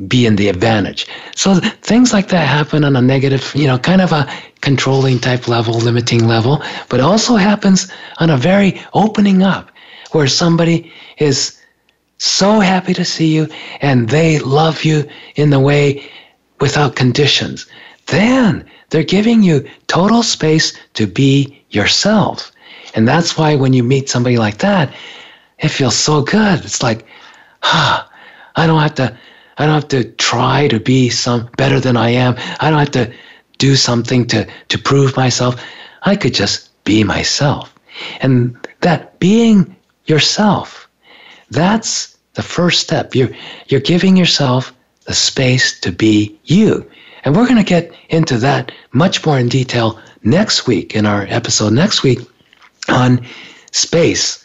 [0.08, 1.06] be in the advantage.
[1.34, 5.48] So things like that happen on a negative, you know, kind of a controlling type
[5.48, 9.70] level, limiting level, but also happens on a very opening up
[10.12, 11.60] where somebody is
[12.18, 13.48] so happy to see you
[13.80, 16.08] and they love you in the way
[16.60, 17.66] without conditions.
[18.06, 22.52] Then they're giving you total space to be yourself.
[22.94, 24.92] And that's why when you meet somebody like that,
[25.60, 26.64] it feels so good.
[26.64, 27.06] It's like,
[27.62, 28.10] ah,
[28.56, 29.16] I don't have to
[29.60, 32.34] I don't have to try to be some better than I am.
[32.60, 33.12] I don't have to
[33.58, 35.62] do something to, to prove myself.
[36.04, 37.74] I could just be myself.
[38.22, 40.88] And that being yourself,
[41.50, 43.14] that's the first step.
[43.14, 43.28] You're
[43.68, 44.72] you're giving yourself
[45.04, 46.90] the space to be you.
[47.24, 51.26] And we're going to get into that much more in detail next week in our
[51.28, 52.20] episode next week
[52.88, 53.26] on
[53.72, 54.39] space,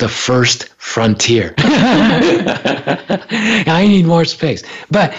[0.00, 1.54] the first frontier.
[3.68, 4.64] I need more space.
[4.90, 5.14] But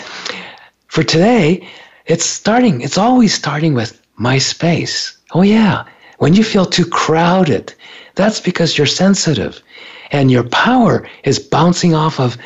[0.88, 1.66] for today,
[2.08, 5.18] it's starting, it's always starting with my space.
[5.34, 5.86] Oh, yeah.
[6.18, 7.74] When you feel too crowded,
[8.16, 9.62] that's because you're sensitive
[10.12, 12.38] and your power is bouncing off of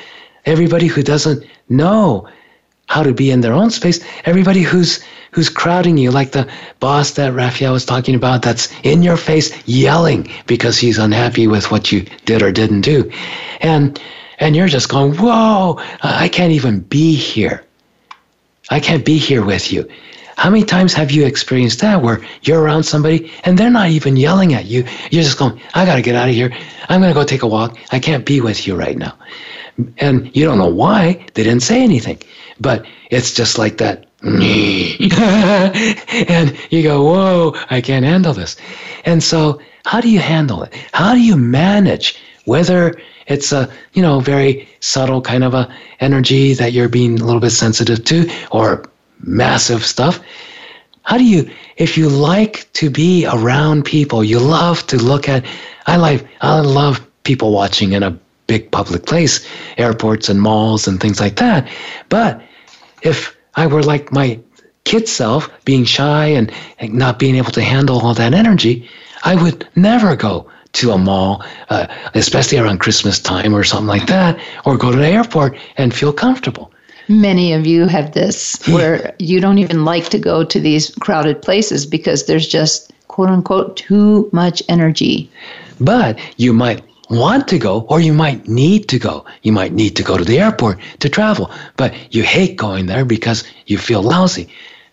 [0.45, 2.27] everybody who doesn't know
[2.87, 3.99] how to be in their own space.
[4.25, 5.03] Everybody who's
[5.35, 9.51] who's crowding you, like the boss that Raphael was talking about, that's in your face
[9.67, 13.11] yelling because he's unhappy with what you did or didn't do,
[13.59, 13.99] and
[14.39, 17.65] and you're just going, whoa, I can't even be here.
[18.69, 19.87] I can't be here with you.
[20.37, 24.17] How many times have you experienced that where you're around somebody and they're not even
[24.17, 24.85] yelling at you?
[25.11, 26.51] You're just going, I got to get out of here.
[26.89, 27.77] I'm going to go take a walk.
[27.91, 29.17] I can't be with you right now.
[29.97, 32.19] And you don't know why they didn't say anything,
[32.59, 34.04] but it's just like that.
[34.23, 35.01] and
[36.71, 38.55] you go, whoa, I can't handle this.
[39.05, 40.73] And so, how do you handle it?
[40.93, 42.95] How do you manage whether
[43.27, 47.41] it's a you know very subtle kind of a energy that you're being a little
[47.41, 48.85] bit sensitive to or
[49.19, 50.19] massive stuff
[51.03, 55.43] how do you if you like to be around people you love to look at
[55.87, 59.47] i like i love people watching in a big public place
[59.77, 61.67] airports and malls and things like that
[62.09, 62.41] but
[63.01, 64.39] if i were like my
[64.83, 68.89] kid self being shy and not being able to handle all that energy
[69.23, 74.07] i would never go to a mall, uh, especially around Christmas time or something like
[74.07, 76.71] that, or go to the airport and feel comfortable.
[77.07, 81.41] Many of you have this where you don't even like to go to these crowded
[81.41, 85.29] places because there's just quote unquote too much energy.
[85.79, 89.25] But you might want to go or you might need to go.
[89.43, 93.05] You might need to go to the airport to travel, but you hate going there
[93.05, 94.49] because you feel lousy.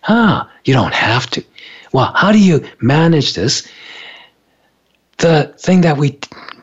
[0.07, 1.43] Ah, you don't have to.
[1.91, 3.67] Well, how do you manage this?
[5.23, 6.19] the thing that we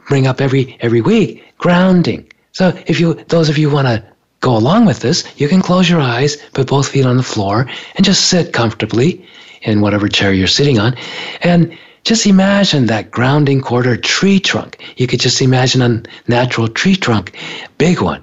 [0.09, 2.31] bring up every every week, grounding.
[2.53, 4.05] So if you those of you want to
[4.41, 7.67] go along with this, you can close your eyes, put both feet on the floor,
[7.97, 9.25] and just sit comfortably
[9.63, 10.95] in whatever chair you're sitting on,
[11.43, 14.83] and just imagine that grounding or tree trunk.
[14.97, 17.37] You could just imagine a natural tree trunk,
[17.79, 18.23] big one,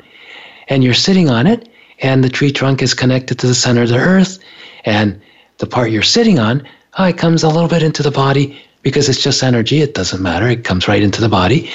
[0.68, 3.90] and you're sitting on it, and the tree trunk is connected to the center of
[3.90, 4.40] the earth,
[4.86, 5.20] and
[5.58, 9.10] the part you're sitting on, oh, it comes a little bit into the body, because
[9.10, 9.82] it's just energy.
[9.82, 10.48] It doesn't matter.
[10.48, 11.70] It comes right into the body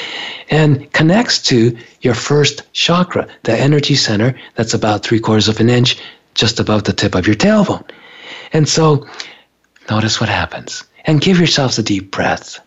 [0.49, 5.69] and connects to your first chakra, the energy center that's about three quarters of an
[5.69, 6.01] inch
[6.35, 7.85] just above the tip of your tailbone.
[8.55, 9.07] And so
[9.91, 12.59] notice what happens and give yourselves a deep breath.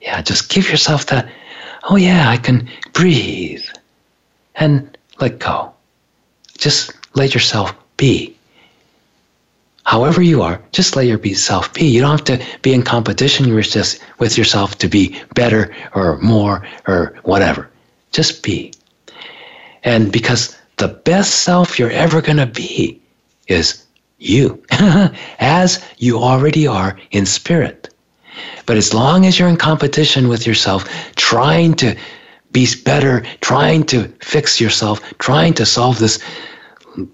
[0.00, 1.30] Yeah, just give yourself that,
[1.84, 3.64] oh yeah, I can breathe
[4.56, 5.72] and let go.
[6.58, 8.36] Just let yourself be
[9.84, 11.84] however you are, just let yourself be.
[11.84, 16.18] You don't have to be in competition with just with yourself to be better or
[16.18, 17.68] more or whatever.
[18.12, 18.72] Just be.
[19.84, 23.00] And because the best self you're ever going to be
[23.48, 23.81] is
[24.22, 24.62] you,
[25.40, 27.92] as you already are in spirit.
[28.66, 31.96] But as long as you're in competition with yourself, trying to
[32.52, 36.18] be better, trying to fix yourself, trying to solve this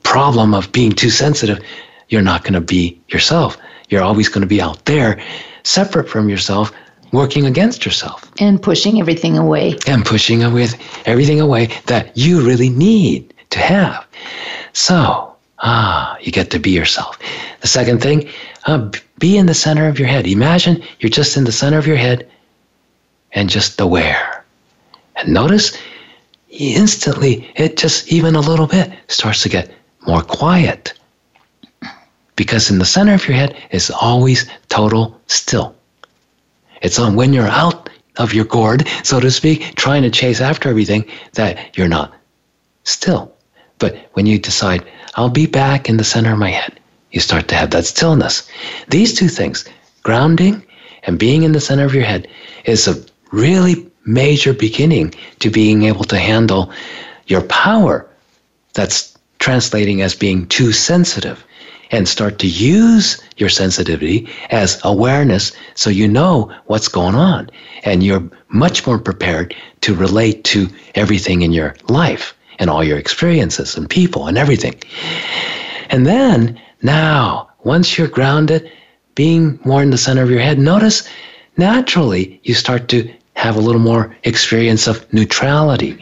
[0.02, 1.60] problem of being too sensitive,
[2.08, 3.56] you're not going to be yourself.
[3.88, 5.20] You're always going to be out there,
[5.62, 6.72] separate from yourself,
[7.12, 8.30] working against yourself.
[8.40, 9.76] And pushing everything away.
[9.86, 10.68] And pushing away
[11.06, 14.06] everything away that you really need to have.
[14.72, 15.27] So,
[15.60, 17.18] ah, you get to be yourself.
[17.60, 18.28] The second thing,
[18.66, 20.26] uh, be in the center of your head.
[20.26, 22.28] Imagine you're just in the center of your head
[23.32, 24.44] and just aware.
[25.16, 25.76] And notice
[26.50, 29.70] instantly, it just even a little bit starts to get
[30.06, 30.94] more quiet
[32.36, 35.74] because in the center of your head is always total still.
[36.82, 40.68] It's on when you're out of your gourd, so to speak, trying to chase after
[40.68, 42.14] everything that you're not
[42.84, 43.32] still.
[43.78, 44.84] But when you decide,
[45.18, 46.78] I'll be back in the center of my head,
[47.10, 48.48] you start to have that stillness.
[48.86, 49.64] These two things,
[50.04, 50.64] grounding
[51.02, 52.28] and being in the center of your head,
[52.66, 56.70] is a really major beginning to being able to handle
[57.26, 58.08] your power
[58.74, 61.44] that's translating as being too sensitive
[61.90, 67.50] and start to use your sensitivity as awareness so you know what's going on
[67.82, 72.98] and you're much more prepared to relate to everything in your life and all your
[72.98, 74.74] experiences and people and everything.
[75.90, 78.70] And then now, once you're grounded,
[79.14, 81.08] being more in the center of your head, notice
[81.56, 85.96] naturally you start to have a little more experience of neutrality.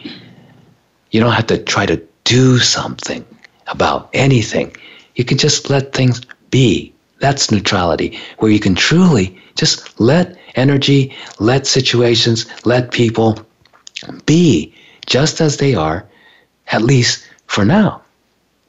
[1.11, 3.25] You don't have to try to do something
[3.67, 4.75] about anything
[5.17, 6.93] you can just let things be.
[7.19, 13.39] That's neutrality, where you can truly just let energy, let situations, let people
[14.25, 14.73] be
[15.07, 16.05] just as they are,
[16.71, 18.01] at least for now,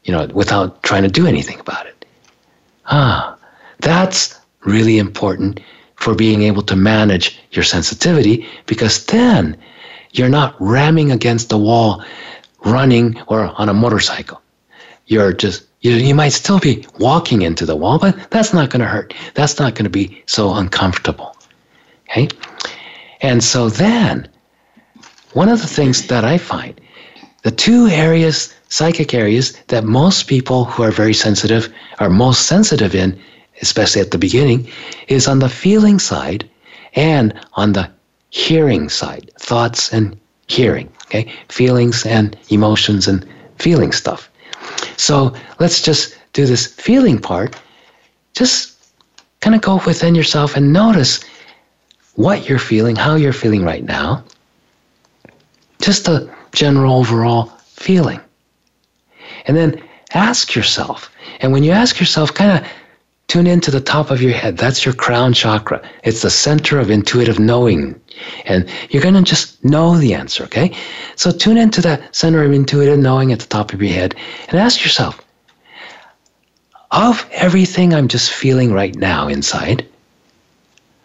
[0.05, 2.05] you know, without trying to do anything about it.
[2.86, 3.36] Ah,
[3.80, 5.61] that's really important
[5.96, 9.57] for being able to manage your sensitivity because then
[10.12, 12.03] you're not ramming against the wall
[12.64, 14.40] running or on a motorcycle.
[15.07, 18.80] You're just you, you might still be walking into the wall, but that's not going
[18.80, 19.14] to hurt.
[19.34, 21.36] That's not going to be so uncomfortable.
[22.09, 22.28] Okay?
[23.20, 24.28] And so then,
[25.34, 26.80] one of the things that I find,
[27.43, 32.95] the two areas psychic areas that most people who are very sensitive are most sensitive
[32.95, 33.18] in,
[33.62, 34.70] especially at the beginning,
[35.09, 36.49] is on the feeling side
[36.95, 37.91] and on the
[38.30, 40.18] hearing side, thoughts and
[40.49, 41.32] hearing, okay?
[41.49, 43.26] Feelings and emotions and
[43.57, 44.30] feeling stuff.
[44.97, 47.57] So let's just do this feeling part.
[48.34, 48.93] Just
[49.41, 51.20] kind of go within yourself and notice
[52.16, 54.24] what you're feeling, how you're feeling right now.
[55.80, 58.20] Just a general overall feeling.
[59.46, 59.82] And then
[60.14, 61.11] ask yourself.
[61.40, 62.70] And when you ask yourself, kind of
[63.28, 64.57] tune into the top of your head.
[64.57, 65.86] That's your crown chakra.
[66.03, 68.01] It's the center of intuitive knowing.
[68.46, 70.74] And you're going to just know the answer, okay?
[71.16, 74.14] So tune into that center of intuitive knowing at the top of your head
[74.49, 75.22] and ask yourself,
[76.90, 79.86] of everything I'm just feeling right now inside,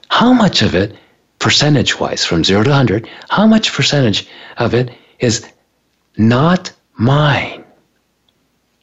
[0.08, 0.96] how much of it,
[1.40, 4.28] percentage wise, from zero to 100, how much percentage
[4.58, 4.92] of it
[5.24, 5.48] is
[6.18, 7.64] not mine?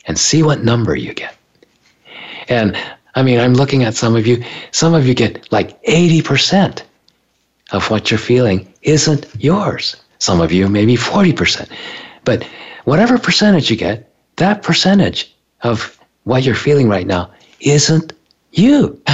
[0.06, 1.36] And see what number you get.
[2.48, 2.76] And
[3.14, 6.82] I mean, I'm looking at some of you, some of you get like 80%
[7.72, 9.96] of what you're feeling isn't yours.
[10.18, 11.68] Some of you, maybe 40%.
[12.24, 12.44] But
[12.84, 15.32] whatever percentage you get, that percentage
[15.62, 17.30] of what you're feeling right now
[17.60, 18.12] isn't
[18.52, 19.00] you.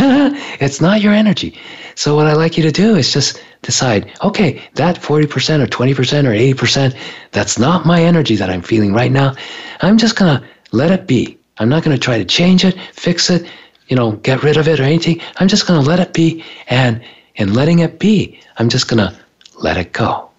[0.61, 1.59] it's not your energy.
[1.95, 5.27] So what I like you to do is just decide, okay, that 40%
[5.61, 6.97] or 20% or 80%,
[7.33, 9.35] that's not my energy that I'm feeling right now.
[9.83, 11.37] I'm just going to let it be.
[11.59, 13.51] I'm not going to try to change it, fix it,
[13.89, 15.21] you know, get rid of it or anything.
[15.37, 16.45] I'm just going to let it be.
[16.69, 17.03] And
[17.35, 19.17] in letting it be, I'm just going to
[19.59, 20.31] let it go.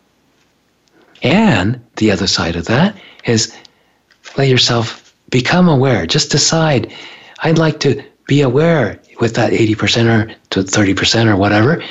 [1.21, 3.55] And the other side of that is
[4.37, 6.05] let yourself become aware.
[6.05, 6.93] Just decide,
[7.39, 11.83] I'd like to be aware with that 80% or to 30% or whatever,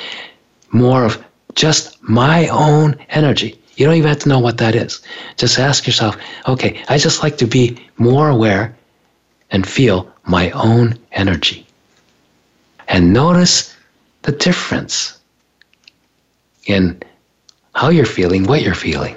[0.71, 1.23] more of
[1.57, 3.59] just my own energy.
[3.75, 5.01] You don't even have to know what that is.
[5.35, 6.15] Just ask yourself,
[6.47, 8.75] okay, I just like to be more aware
[9.51, 11.65] and feel my own energy.
[12.87, 13.75] And notice
[14.21, 15.19] the difference
[16.67, 17.01] in
[17.73, 19.15] how you're feeling, what you're feeling.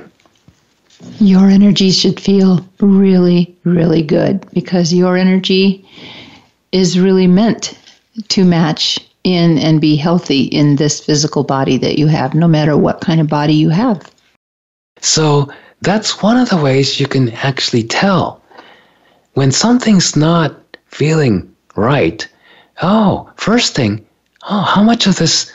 [1.18, 5.86] Your energy should feel really, really good because your energy
[6.72, 7.78] is really meant
[8.28, 12.76] to match in and be healthy in this physical body that you have, no matter
[12.76, 14.10] what kind of body you have.
[15.00, 15.50] So
[15.82, 18.42] that's one of the ways you can actually tell
[19.34, 20.54] when something's not
[20.86, 22.26] feeling right.
[22.82, 24.04] Oh, first thing,
[24.48, 25.52] oh, how much of this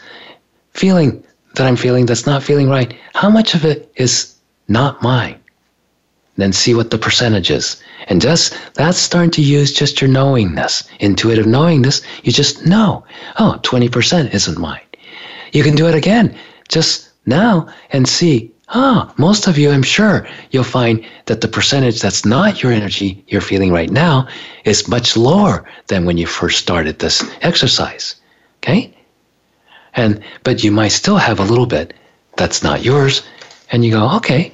[0.72, 1.24] feeling
[1.55, 4.36] that I'm feeling that's not feeling right, how much of it is
[4.68, 5.39] not mine?
[6.38, 7.81] Then see what the percentage is.
[8.07, 12.01] And just that's starting to use just your knowingness, intuitive knowingness.
[12.23, 13.05] You just know,
[13.39, 14.81] oh, 20% isn't mine.
[15.53, 16.36] You can do it again
[16.67, 21.47] just now and see, ah, oh, most of you, I'm sure you'll find that the
[21.47, 24.27] percentage that's not your energy you're feeling right now
[24.65, 28.15] is much lower than when you first started this exercise.
[28.57, 28.93] Okay?
[29.93, 31.93] And but you might still have a little bit
[32.36, 33.23] that's not yours,
[33.71, 34.53] and you go, okay,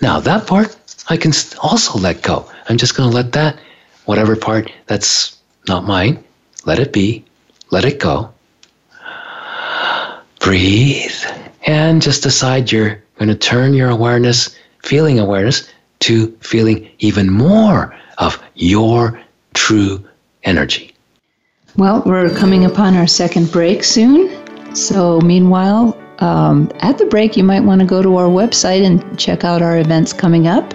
[0.00, 0.76] now that part
[1.08, 1.32] I can
[1.62, 2.50] also let go.
[2.68, 3.58] I'm just going to let that
[4.06, 5.36] whatever part that's
[5.68, 6.22] not mine,
[6.64, 7.24] let it be,
[7.70, 8.32] let it go.
[10.40, 11.12] Breathe,
[11.66, 15.68] and just decide you're going to turn your awareness, feeling awareness,
[16.00, 19.20] to feeling even more of your
[19.54, 20.04] true
[20.44, 20.94] energy.
[21.76, 24.74] Well, we're coming upon our second break soon.
[24.74, 29.18] So, meanwhile, um, at the break, you might want to go to our website and
[29.18, 30.74] check out our events coming up.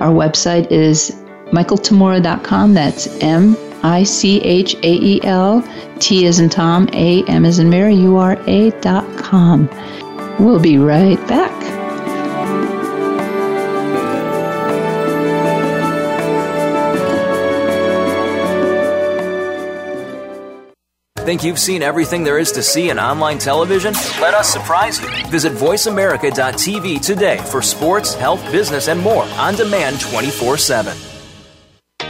[0.00, 1.10] Our website is
[1.52, 2.74] michaeltamura.com.
[2.74, 5.62] That's M I C H A E L
[5.98, 9.68] T as in Tom, A M as in Mary, U R A dot com.
[10.38, 11.77] We'll be right back.
[21.28, 23.92] Think you've seen everything there is to see in online television?
[24.18, 25.08] Let us surprise you.
[25.26, 30.96] Visit VoiceAmerica.tv today for sports, health, business, and more on demand 24 7.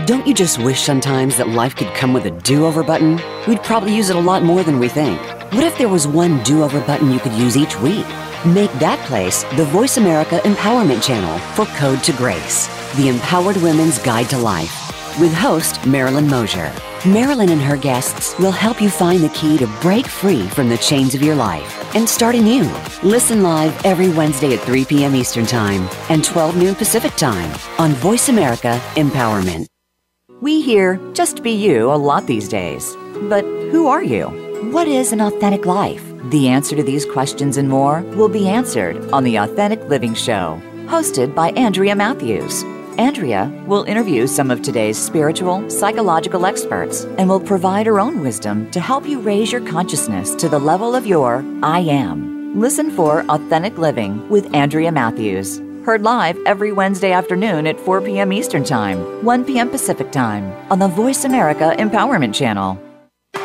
[0.07, 3.21] Don't you just wish sometimes that life could come with a do over button?
[3.49, 5.21] We'd probably use it a lot more than we think.
[5.53, 8.07] What if there was one do over button you could use each week?
[8.47, 13.99] Make that place the Voice America Empowerment Channel for Code to Grace, the empowered women's
[13.99, 15.19] guide to life.
[15.19, 16.73] With host Marilyn Mosier.
[17.07, 20.78] Marilyn and her guests will help you find the key to break free from the
[20.78, 22.68] chains of your life and start anew.
[23.05, 25.14] Listen live every Wednesday at 3 p.m.
[25.14, 29.66] Eastern Time and 12 noon Pacific Time on Voice America Empowerment.
[30.40, 32.96] We hear just be you a lot these days.
[33.28, 34.26] But who are you?
[34.72, 36.05] What is an authentic life?
[36.30, 40.61] The answer to these questions and more will be answered on The Authentic Living Show,
[40.86, 42.64] hosted by Andrea Matthews.
[42.99, 48.68] Andrea will interview some of today's spiritual, psychological experts and will provide her own wisdom
[48.72, 52.59] to help you raise your consciousness to the level of your I am.
[52.59, 55.59] Listen for Authentic Living with Andrea Matthews.
[55.86, 58.32] Heard live every Wednesday afternoon at 4 p.m.
[58.32, 59.70] Eastern Time, 1 p.m.
[59.70, 62.88] Pacific Time on the Voice America Empowerment Channel.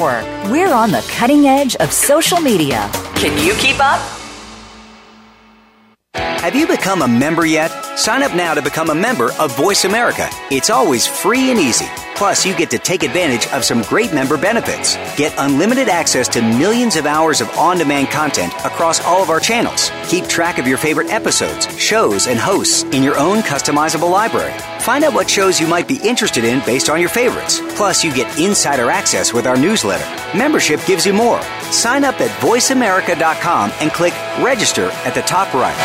[0.00, 2.88] We're on the cutting edge of social media.
[3.16, 4.00] Can you keep up?
[6.14, 7.68] Have you become a member yet?
[7.98, 10.26] Sign up now to become a member of Voice America.
[10.50, 11.84] It's always free and easy.
[12.14, 14.96] Plus, you get to take advantage of some great member benefits.
[15.16, 19.40] Get unlimited access to millions of hours of on demand content across all of our
[19.40, 19.90] channels.
[20.08, 24.52] Keep track of your favorite episodes, shows, and hosts in your own customizable library.
[24.80, 27.60] Find out what shows you might be interested in based on your favorites.
[27.76, 30.04] Plus, you get insider access with our newsletter.
[30.36, 31.40] Membership gives you more.
[31.70, 35.76] Sign up at voiceamerica.com and click register at the top right.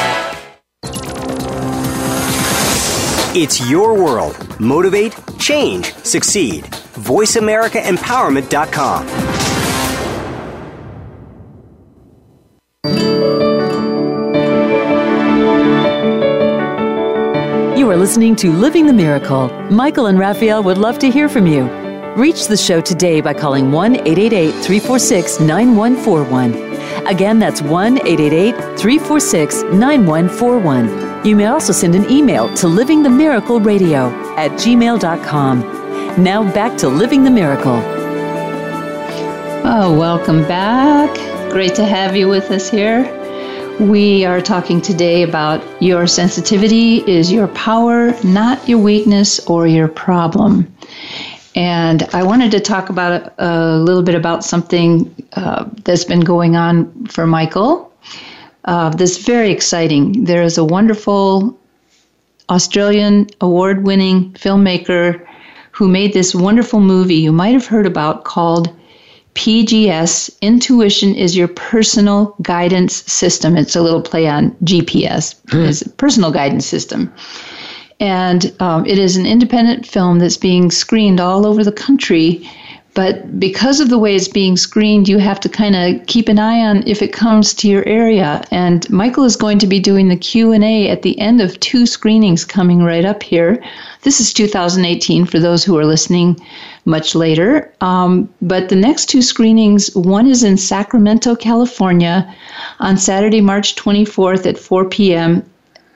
[3.35, 4.59] It's your world.
[4.61, 6.63] Motivate, change, succeed.
[6.63, 9.24] VoiceAmericaEmpowerment.com.
[18.05, 19.49] listening to Living the Miracle.
[19.71, 21.63] Michael and Raphael would love to hear from you.
[22.15, 27.07] Reach the show today by calling 1 888 346 9141.
[27.07, 31.25] Again, that's 1 888 346 9141.
[31.25, 35.59] You may also send an email to livingthemiracleradio at gmail.com.
[36.23, 37.81] Now back to Living the Miracle.
[39.65, 41.09] Oh, welcome back.
[41.51, 43.14] Great to have you with us here.
[43.79, 49.89] We are talking today about your sensitivity is your power, not your weakness or your
[49.89, 50.73] problem.
[51.55, 56.55] And I wanted to talk about a, little bit about something uh, that's been going
[56.55, 57.91] on for Michael.
[58.63, 60.23] Uh, this very exciting.
[60.23, 61.59] There is a wonderful
[62.49, 65.27] Australian award winning filmmaker
[65.71, 68.73] who made this wonderful movie you might have heard about called
[69.35, 73.57] PGS, Intuition is your personal guidance system.
[73.57, 75.67] It's a little play on GPS, mm.
[75.67, 77.13] it's personal guidance system.
[77.99, 82.49] And um, it is an independent film that's being screened all over the country.
[82.95, 86.39] But because of the way it's being screened, you have to kind of keep an
[86.39, 88.41] eye on if it comes to your area.
[88.51, 91.59] And Michael is going to be doing the Q and A at the end of
[91.59, 93.61] two screenings coming right up here.
[94.03, 96.39] This is 2018 for those who are listening
[96.85, 97.69] much later.
[97.81, 102.33] Um, but the next two screenings, one is in Sacramento, California,
[102.79, 105.43] on Saturday, March 24th at 4 p.m.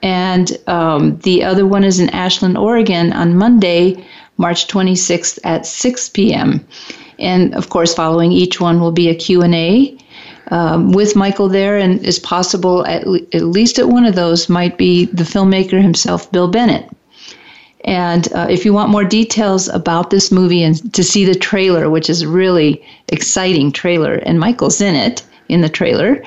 [0.02, 4.04] And um, the other one is in Ashland, Oregon on Monday,
[4.40, 6.66] March 26th at 6 p.m.
[7.18, 9.96] And of course, following each one will be a Q&A
[10.50, 14.48] um, with Michael there, and is possible at, le- at least at one of those
[14.48, 16.88] might be the filmmaker himself, Bill Bennett.
[17.84, 21.88] And uh, if you want more details about this movie and to see the trailer,
[21.88, 26.22] which is really exciting trailer, and Michael's in it in the trailer,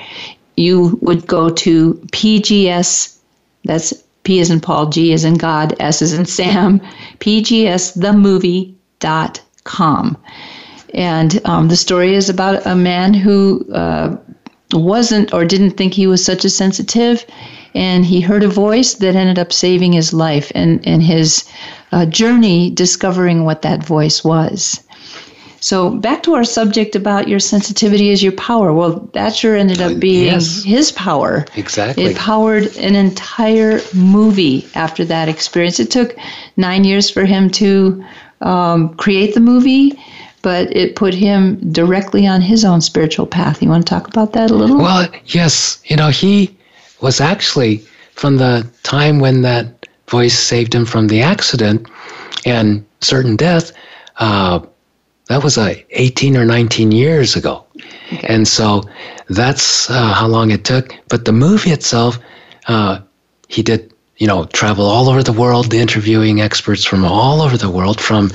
[0.55, 3.17] you would go to PGS,
[3.65, 6.79] that's P is in Paul, G is in God, S is in Sam,
[7.19, 10.17] pgsthemovie.com.
[10.93, 14.17] And um, the story is about a man who uh,
[14.71, 17.25] wasn't or didn't think he was such a sensitive
[17.75, 21.49] and he heard a voice that ended up saving his life and, and his
[21.91, 24.82] uh, journey discovering what that voice was.
[25.63, 28.73] So back to our subject about your sensitivity is your power.
[28.73, 30.61] Well, that sure ended up uh, being yes.
[30.61, 31.45] his power.
[31.55, 32.03] Exactly.
[32.03, 35.79] It powered an entire movie after that experience.
[35.79, 36.17] It took
[36.57, 38.03] nine years for him to
[38.41, 39.97] um, create the movie,
[40.41, 43.63] but it put him directly on his own spiritual path.
[43.63, 44.79] You want to talk about that a little?
[44.79, 45.81] Well, yes.
[45.85, 46.57] You know, he
[46.99, 47.77] was actually
[48.15, 51.89] from the time when that voice saved him from the accident
[52.45, 53.71] and certain death.
[54.17, 54.59] Uh,
[55.27, 57.65] that was uh, 18 or 19 years ago.
[58.11, 58.27] Okay.
[58.27, 58.83] And so
[59.29, 60.95] that's uh, how long it took.
[61.07, 62.19] But the movie itself,
[62.67, 62.99] uh,
[63.47, 67.69] he did, you know, travel all over the world, interviewing experts from all over the
[67.69, 68.31] world, from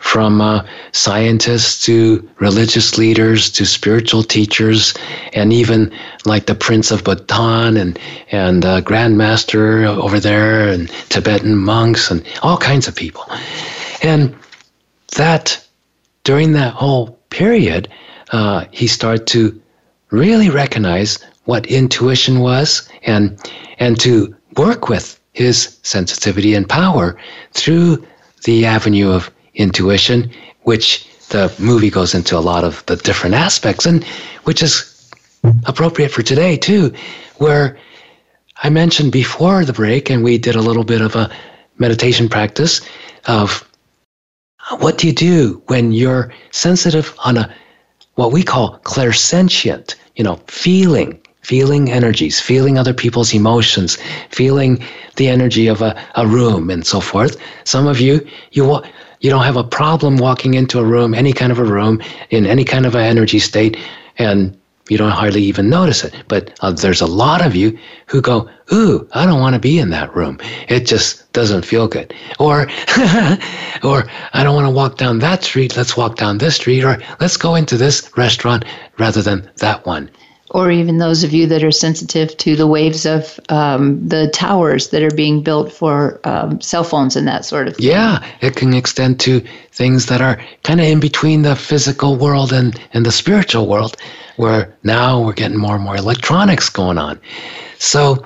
[0.00, 4.94] from uh, scientists to religious leaders to spiritual teachers,
[5.32, 5.92] and even
[6.24, 7.98] like the Prince of Bhutan and
[8.32, 13.24] and uh, Grandmaster over there, and Tibetan monks, and all kinds of people.
[14.02, 14.34] And
[15.16, 15.61] that
[16.24, 17.88] during that whole period,
[18.30, 19.60] uh, he started to
[20.10, 23.38] really recognize what intuition was and
[23.78, 27.16] and to work with his sensitivity and power
[27.52, 28.06] through
[28.44, 30.30] the avenue of intuition,
[30.62, 34.04] which the movie goes into a lot of the different aspects, and
[34.44, 35.10] which is
[35.66, 36.92] appropriate for today too,
[37.38, 37.78] where
[38.62, 41.30] I mentioned before the break, and we did a little bit of a
[41.78, 42.80] meditation practice
[43.26, 43.68] of
[44.78, 47.54] what do you do when you're sensitive on a
[48.14, 53.98] what we call clairsentient, you know, feeling feeling energies, feeling other people's emotions,
[54.30, 54.82] feeling
[55.16, 57.36] the energy of a, a room and so forth.
[57.64, 58.80] Some of you, you,
[59.20, 62.00] you don't have a problem walking into a room, any kind of a room,
[62.30, 63.76] in any kind of an energy state,
[64.18, 64.56] and
[64.88, 66.14] you don't hardly even notice it.
[66.28, 69.78] But uh, there's a lot of you who go, "Ooh, I don't want to be
[69.78, 70.38] in that room.
[70.68, 72.62] It just doesn't feel good." Or,
[73.82, 75.76] or I don't want to walk down that street.
[75.76, 78.64] Let's walk down this street, or let's go into this restaurant
[78.98, 80.10] rather than that one
[80.52, 84.90] or even those of you that are sensitive to the waves of um, the towers
[84.90, 87.86] that are being built for um, cell phones and that sort of thing.
[87.86, 89.40] Yeah, it can extend to
[89.70, 93.96] things that are kind of in between the physical world and, and the spiritual world,
[94.36, 97.18] where now we're getting more and more electronics going on.
[97.78, 98.22] So,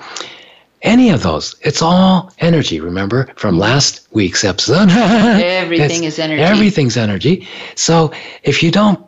[0.83, 4.89] any of those, it's all energy, remember from last week's episode?
[4.91, 6.43] Everything is energy.
[6.43, 7.47] Everything's energy.
[7.77, 8.13] So,
[8.43, 9.01] if you don't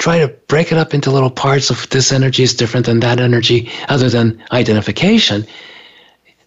[0.00, 3.20] try to break it up into little parts of this energy is different than that
[3.20, 5.46] energy, other than identification,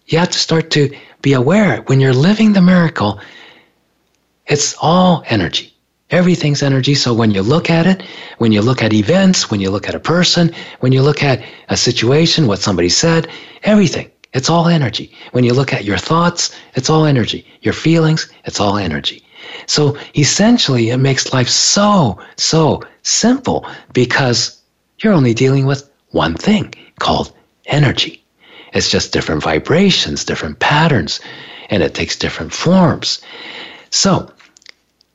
[0.06, 0.90] you have to start to
[1.22, 3.20] be aware when you're living the miracle,
[4.48, 5.72] it's all energy.
[6.10, 6.96] Everything's energy.
[6.96, 8.02] So when you look at it,
[8.38, 11.40] when you look at events, when you look at a person, when you look at
[11.68, 13.28] a situation, what somebody said,
[13.62, 15.12] everything, it's all energy.
[15.30, 17.46] When you look at your thoughts, it's all energy.
[17.62, 19.24] Your feelings, it's all energy.
[19.66, 24.60] So essentially, it makes life so, so simple because
[24.98, 27.32] you're only dealing with one thing called
[27.66, 28.24] energy.
[28.72, 31.20] It's just different vibrations, different patterns,
[31.70, 33.20] and it takes different forms.
[33.90, 34.30] So,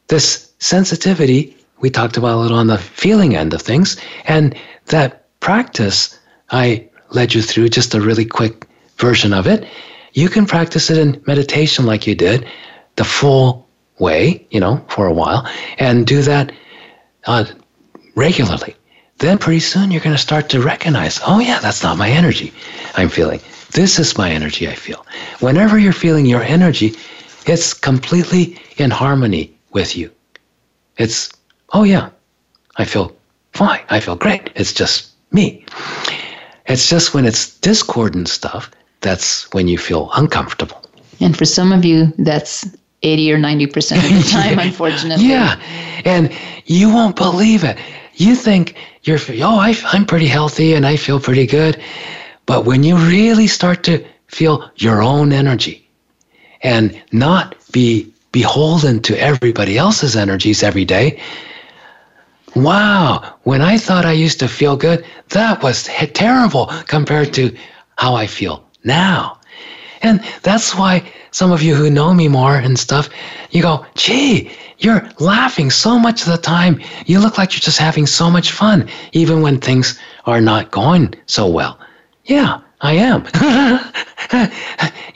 [0.08, 4.56] this sensitivity, we talked about a little on the feeling end of things, and
[4.88, 6.18] that practice,
[6.52, 8.66] I led you through just a really quick
[8.98, 9.68] version of it.
[10.14, 12.48] You can practice it in meditation like you did,
[12.96, 13.68] the full
[14.00, 16.52] way, you know, for a while, and do that
[17.26, 17.46] uh,
[18.16, 18.76] regularly.
[19.18, 22.54] Then pretty soon you're going to start to recognize, oh, yeah, that's not my energy
[22.96, 23.42] I'm feeling.
[23.72, 25.06] This is my energy I feel.
[25.40, 26.96] Whenever you're feeling your energy,
[27.46, 30.12] it's completely in harmony with you.
[30.98, 31.30] It's,
[31.74, 32.10] oh, yeah,
[32.78, 33.16] I feel
[33.54, 33.82] fine.
[33.90, 34.52] I feel great.
[34.56, 35.66] It's just me.
[36.66, 40.82] It's just when it's discordant stuff that's when you feel uncomfortable.
[41.20, 42.66] And for some of you, that's
[43.02, 45.28] 80 or 90% of the time, unfortunately.
[45.28, 45.62] Yeah.
[46.06, 46.32] And
[46.66, 47.78] you won't believe it.
[48.16, 51.82] You think you're, oh, I, I'm pretty healthy and I feel pretty good.
[52.46, 55.88] But when you really start to feel your own energy
[56.62, 61.22] and not be beholden to everybody else's energies every day,
[62.56, 67.56] wow, when I thought I used to feel good, that was terrible compared to
[67.98, 69.39] how I feel now.
[70.02, 73.10] And that's why some of you who know me more and stuff,
[73.52, 76.82] you go, gee, you're laughing so much of the time.
[77.06, 81.14] You look like you're just having so much fun, even when things are not going
[81.26, 81.80] so well.
[82.26, 83.26] Yeah, I am.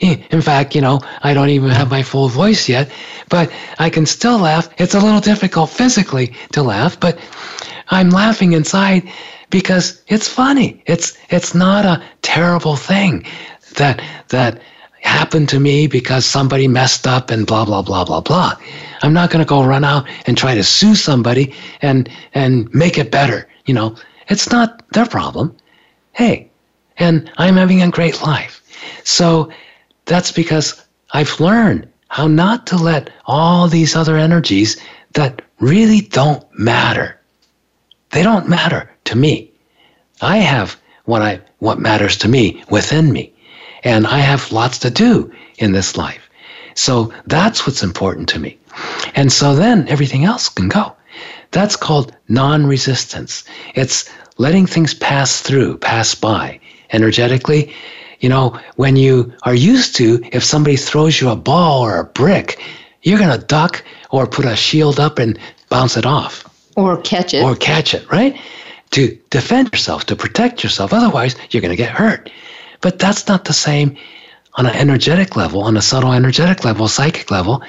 [0.00, 2.90] In fact, you know, I don't even have my full voice yet,
[3.28, 4.68] but I can still laugh.
[4.78, 7.18] It's a little difficult physically to laugh, but
[7.88, 9.08] I'm laughing inside
[9.50, 10.82] because it's funny.
[10.86, 13.24] It's it's not a terrible thing
[13.76, 14.60] that that
[15.04, 18.54] happened to me because somebody messed up and blah blah blah blah blah.
[19.02, 22.98] I'm not going to go run out and try to sue somebody and and make
[22.98, 23.96] it better, you know.
[24.28, 25.54] It's not their problem.
[26.12, 26.50] Hey,
[26.96, 28.62] and I'm having a great life.
[29.04, 29.50] So
[30.06, 30.82] that's because
[31.12, 34.80] I've learned how not to let all these other energies
[35.12, 37.20] that really don't matter.
[38.10, 39.50] They don't matter to me.
[40.22, 43.33] I have what I what matters to me within me.
[43.84, 46.28] And I have lots to do in this life.
[46.74, 48.58] So that's what's important to me.
[49.14, 50.92] And so then everything else can go.
[51.52, 53.44] That's called non resistance.
[53.74, 56.58] It's letting things pass through, pass by
[56.92, 57.72] energetically.
[58.20, 62.04] You know, when you are used to, if somebody throws you a ball or a
[62.04, 62.60] brick,
[63.02, 66.44] you're going to duck or put a shield up and bounce it off.
[66.76, 67.44] Or catch it.
[67.44, 68.36] Or catch it, right?
[68.92, 70.92] To defend yourself, to protect yourself.
[70.92, 72.30] Otherwise, you're going to get hurt.
[72.84, 73.96] But that's not the same
[74.56, 77.62] on an energetic level, on a subtle energetic level, psychic level.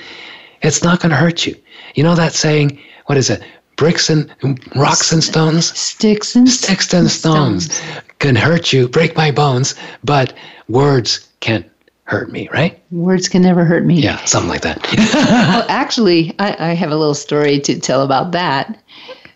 [0.62, 1.56] It's not going to hurt you.
[1.94, 3.42] You know that saying, what is it?
[3.78, 4.30] Bricks and
[4.76, 5.68] rocks and stones?
[5.80, 10.34] Sticks and sticks and stones, stones can hurt you, break my bones, but
[10.68, 11.66] words can't
[12.04, 12.78] hurt me, right?
[12.92, 14.02] Words can never hurt me.
[14.02, 14.86] Yeah, something like that.
[15.14, 18.78] well, actually, I, I, have a little story to tell about that.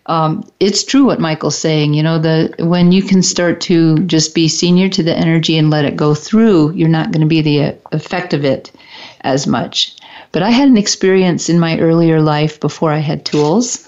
[0.06, 1.94] Um, it's true what Michael's saying.
[1.94, 5.70] You know, the when you can start to just be senior to the energy and
[5.70, 8.72] let it go through, you're not going to be the effect of it
[9.22, 9.94] as much.
[10.32, 13.86] But I had an experience in my earlier life before I had tools,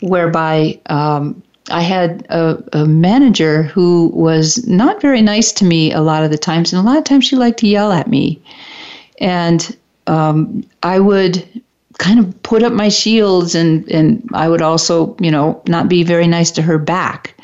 [0.00, 6.00] whereby um, I had a, a, manager who was not very nice to me a
[6.00, 8.40] lot of the times, and a lot of times she liked to yell at me.
[9.20, 11.62] And um, I would
[12.00, 16.02] kind of put up my shields, and, and I would also, you know, not be
[16.02, 17.34] very nice to her back.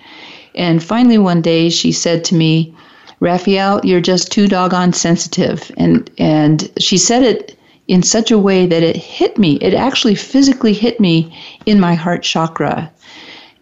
[0.54, 2.74] And finally, one day she said to me,
[3.20, 5.70] Raphael, you're just too doggone sensitive.
[5.76, 9.56] And, and she said it in such a way that it hit me.
[9.56, 12.90] It actually physically hit me in my heart chakra.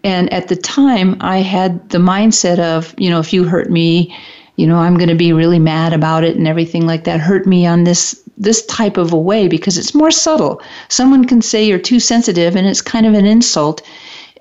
[0.05, 4.17] And at the time, I had the mindset of, you know, if you hurt me,
[4.57, 7.19] you know, I'm going to be really mad about it and everything like that.
[7.19, 10.61] Hurt me on this this type of a way because it's more subtle.
[10.89, 13.83] Someone can say you're too sensitive and it's kind of an insult.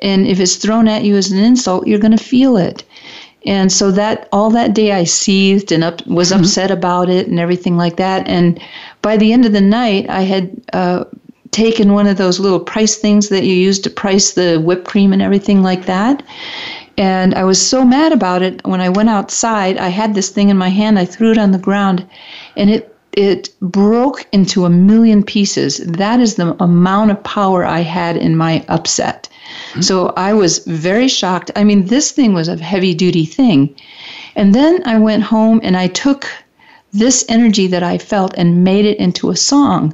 [0.02, 2.84] And if it's thrown at you as an insult, you're going to feel it.
[3.46, 6.42] And so that all that day I seethed and up, was mm-hmm.
[6.42, 8.28] upset about it and everything like that.
[8.28, 8.60] And
[9.02, 11.04] by the end of the night, I had uh,
[11.52, 15.14] taken one of those little price things that you use to price the whipped cream
[15.14, 16.24] and everything like that.
[16.98, 19.78] And I was so mad about it when I went outside.
[19.78, 21.00] I had this thing in my hand.
[21.00, 22.08] I threw it on the ground,
[22.56, 25.78] and it it broke into a million pieces.
[25.78, 29.30] That is the amount of power I had in my upset.
[29.72, 29.82] Mm-hmm.
[29.82, 31.52] So I was very shocked.
[31.56, 33.76] I mean, this thing was a heavy duty thing.
[34.36, 36.28] And then I went home and I took
[36.92, 39.94] this energy that I felt and made it into a song.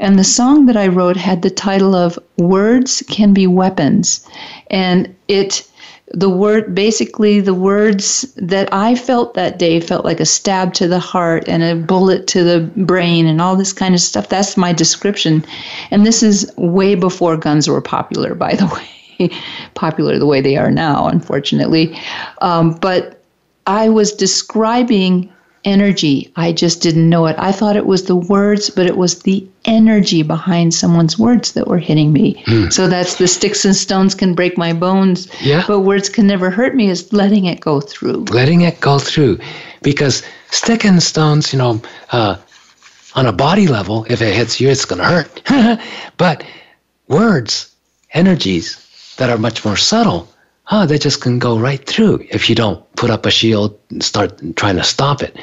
[0.00, 4.28] And the song that I wrote had the title of Words Can Be Weapons.
[4.70, 5.68] And it
[6.08, 10.88] the word basically the words that I felt that day felt like a stab to
[10.88, 14.28] the heart and a bullet to the brain and all this kind of stuff.
[14.28, 15.44] That's my description.
[15.90, 18.66] And this is way before guns were popular, by the
[19.20, 19.30] way,
[19.74, 21.96] popular the way they are now, unfortunately.
[22.42, 23.22] Um, but
[23.66, 25.32] I was describing
[25.64, 26.32] energy.
[26.36, 27.36] I just didn't know it.
[27.38, 31.68] I thought it was the words, but it was the energy behind someone's words that
[31.68, 32.42] were hitting me.
[32.46, 32.72] Mm.
[32.72, 35.64] So that's the sticks and stones can break my bones, yeah.
[35.66, 38.24] but words can never hurt me is letting it go through.
[38.24, 39.38] Letting it go through.
[39.82, 42.36] Because stick and stones, you know, uh,
[43.14, 45.80] on a body level, if it hits you, it's going to hurt.
[46.16, 46.44] but
[47.08, 47.74] words,
[48.12, 50.28] energies that are much more subtle,
[50.70, 54.02] oh, they just can go right through if you don't put up a shield and
[54.02, 55.36] start trying to stop it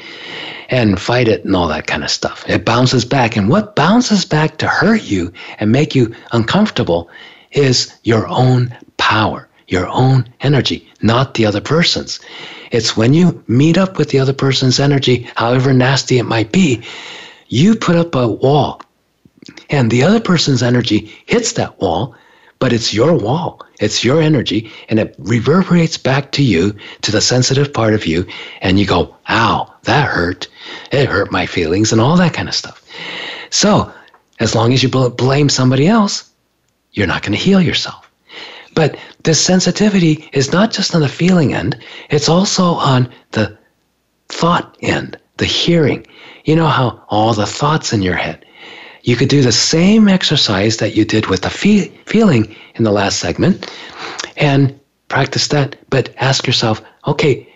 [0.70, 2.48] and fight it and all that kind of stuff.
[2.48, 3.36] It bounces back.
[3.36, 7.10] And what bounces back to hurt you and make you uncomfortable
[7.52, 12.20] is your own power, your own energy, not the other person's.
[12.72, 16.84] It's when you meet up with the other person's energy, however nasty it might be,
[17.48, 18.82] you put up a wall.
[19.72, 22.16] And the other person's energy hits that wall
[22.60, 23.66] but it's your wall.
[23.80, 28.28] It's your energy, and it reverberates back to you, to the sensitive part of you,
[28.62, 30.48] and you go, ow, that hurt.
[30.92, 32.84] It hurt my feelings, and all that kind of stuff.
[33.50, 33.92] So,
[34.40, 36.30] as long as you blame somebody else,
[36.92, 38.10] you're not going to heal yourself.
[38.76, 41.78] But this sensitivity is not just on the feeling end,
[42.10, 43.58] it's also on the
[44.28, 46.06] thought end, the hearing.
[46.46, 48.46] You know how all the thoughts in your head,
[49.04, 52.92] you could do the same exercise that you did with the fe- feeling in the
[52.92, 53.72] last segment
[54.38, 54.78] and
[55.08, 57.48] practice that, but ask yourself, okay,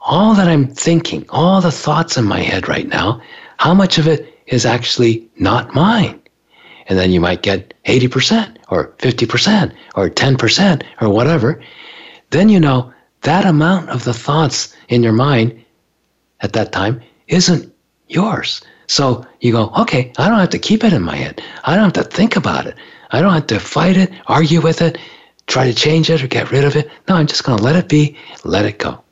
[0.00, 3.20] all that I'm thinking, all the thoughts in my head right now,
[3.58, 6.20] how much of it is actually not mine?
[6.86, 11.62] And then you might get 80% or 50% or 10% or whatever.
[12.30, 15.64] Then you know that amount of the thoughts in your mind
[16.40, 17.72] at that time isn't
[18.08, 18.60] yours.
[18.86, 21.42] So you go, okay, I don't have to keep it in my head.
[21.64, 22.76] I don't have to think about it.
[23.10, 24.98] I don't have to fight it, argue with it,
[25.46, 26.90] try to change it or get rid of it.
[27.08, 29.02] No, I'm just going to let it be, let it go.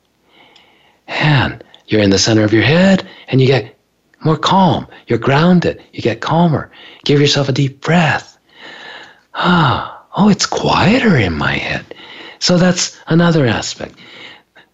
[1.07, 3.77] And you're in the center of your head and you get
[4.23, 4.87] more calm.
[5.07, 5.81] You're grounded.
[5.91, 6.71] You get calmer.
[7.03, 8.37] Give yourself a deep breath.
[9.33, 11.93] Ah, oh, it's quieter in my head.
[12.39, 13.95] So that's another aspect.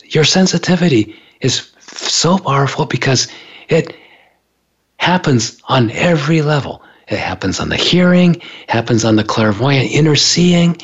[0.05, 3.27] Your sensitivity is so powerful because
[3.69, 3.95] it
[4.99, 6.83] happens on every level.
[7.07, 10.77] it happens on the hearing, happens on the clairvoyant inner seeing.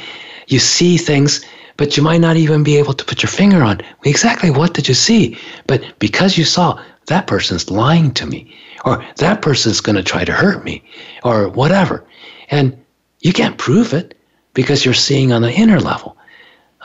[0.47, 1.45] You see things,
[1.77, 4.87] but you might not even be able to put your finger on exactly what did
[4.87, 5.37] you see.
[5.67, 8.51] But because you saw that person's lying to me,
[8.85, 10.81] or that person's going to try to hurt me,
[11.23, 12.03] or whatever.
[12.49, 12.75] And
[13.19, 14.17] you can't prove it
[14.55, 16.14] because you're seeing on the inner level.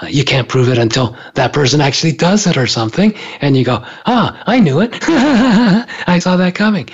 [0.01, 3.15] Uh, you can't prove it until that person actually does it or something.
[3.41, 4.91] And you go, ah, I knew it.
[5.03, 6.89] I saw that coming.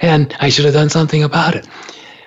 [0.00, 1.68] And I should have done something about it.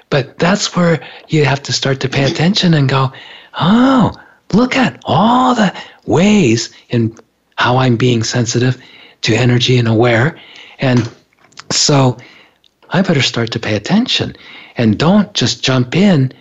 [0.09, 3.11] But that's where you have to start to pay attention and go,
[3.59, 4.11] oh,
[4.53, 5.75] look at all the
[6.05, 7.15] ways in
[7.57, 8.81] how I'm being sensitive
[9.21, 10.39] to energy and aware.
[10.79, 11.09] And
[11.71, 12.17] so
[12.89, 14.35] I better start to pay attention
[14.77, 16.31] and don't just jump in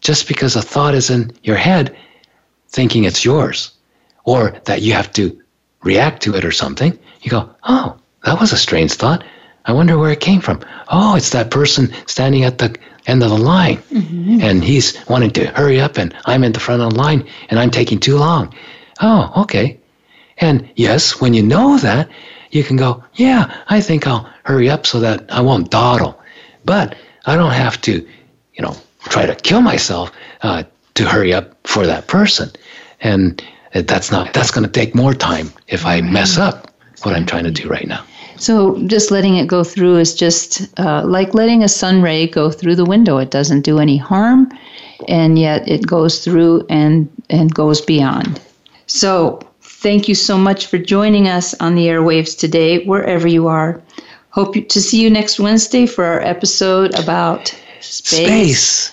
[0.00, 1.96] just because a thought is in your head
[2.76, 3.72] thinking it's yours
[4.24, 5.24] or that you have to
[5.82, 6.96] react to it or something.
[7.22, 9.24] You go, oh, that was a strange thought.
[9.64, 10.60] I wonder where it came from.
[10.88, 14.40] Oh, it's that person standing at the end of the line mm-hmm.
[14.42, 17.58] and he's wanting to hurry up and I'm in the front of the line and
[17.58, 18.54] I'm taking too long.
[19.00, 19.80] Oh, okay.
[20.38, 22.10] And yes, when you know that,
[22.50, 26.20] you can go, yeah, I think I'll hurry up so that I won't dawdle.
[26.64, 28.06] But I don't have to,
[28.54, 30.12] you know, try to kill myself
[30.42, 30.64] uh,
[30.94, 32.50] to hurry up for that person.
[33.00, 33.42] And
[33.72, 36.70] that's not, that's going to take more time if I mess up
[37.02, 38.04] what I'm trying to do right now.
[38.36, 42.50] So just letting it go through is just uh, like letting a sun ray go
[42.50, 43.16] through the window.
[43.18, 44.50] It doesn't do any harm,
[45.08, 48.40] and yet it goes through and and goes beyond.
[48.86, 53.80] So thank you so much for joining us on the airwaves today, wherever you are.
[54.30, 57.48] Hope to see you next Wednesday for our episode about
[57.80, 58.90] space.
[58.90, 58.92] Space.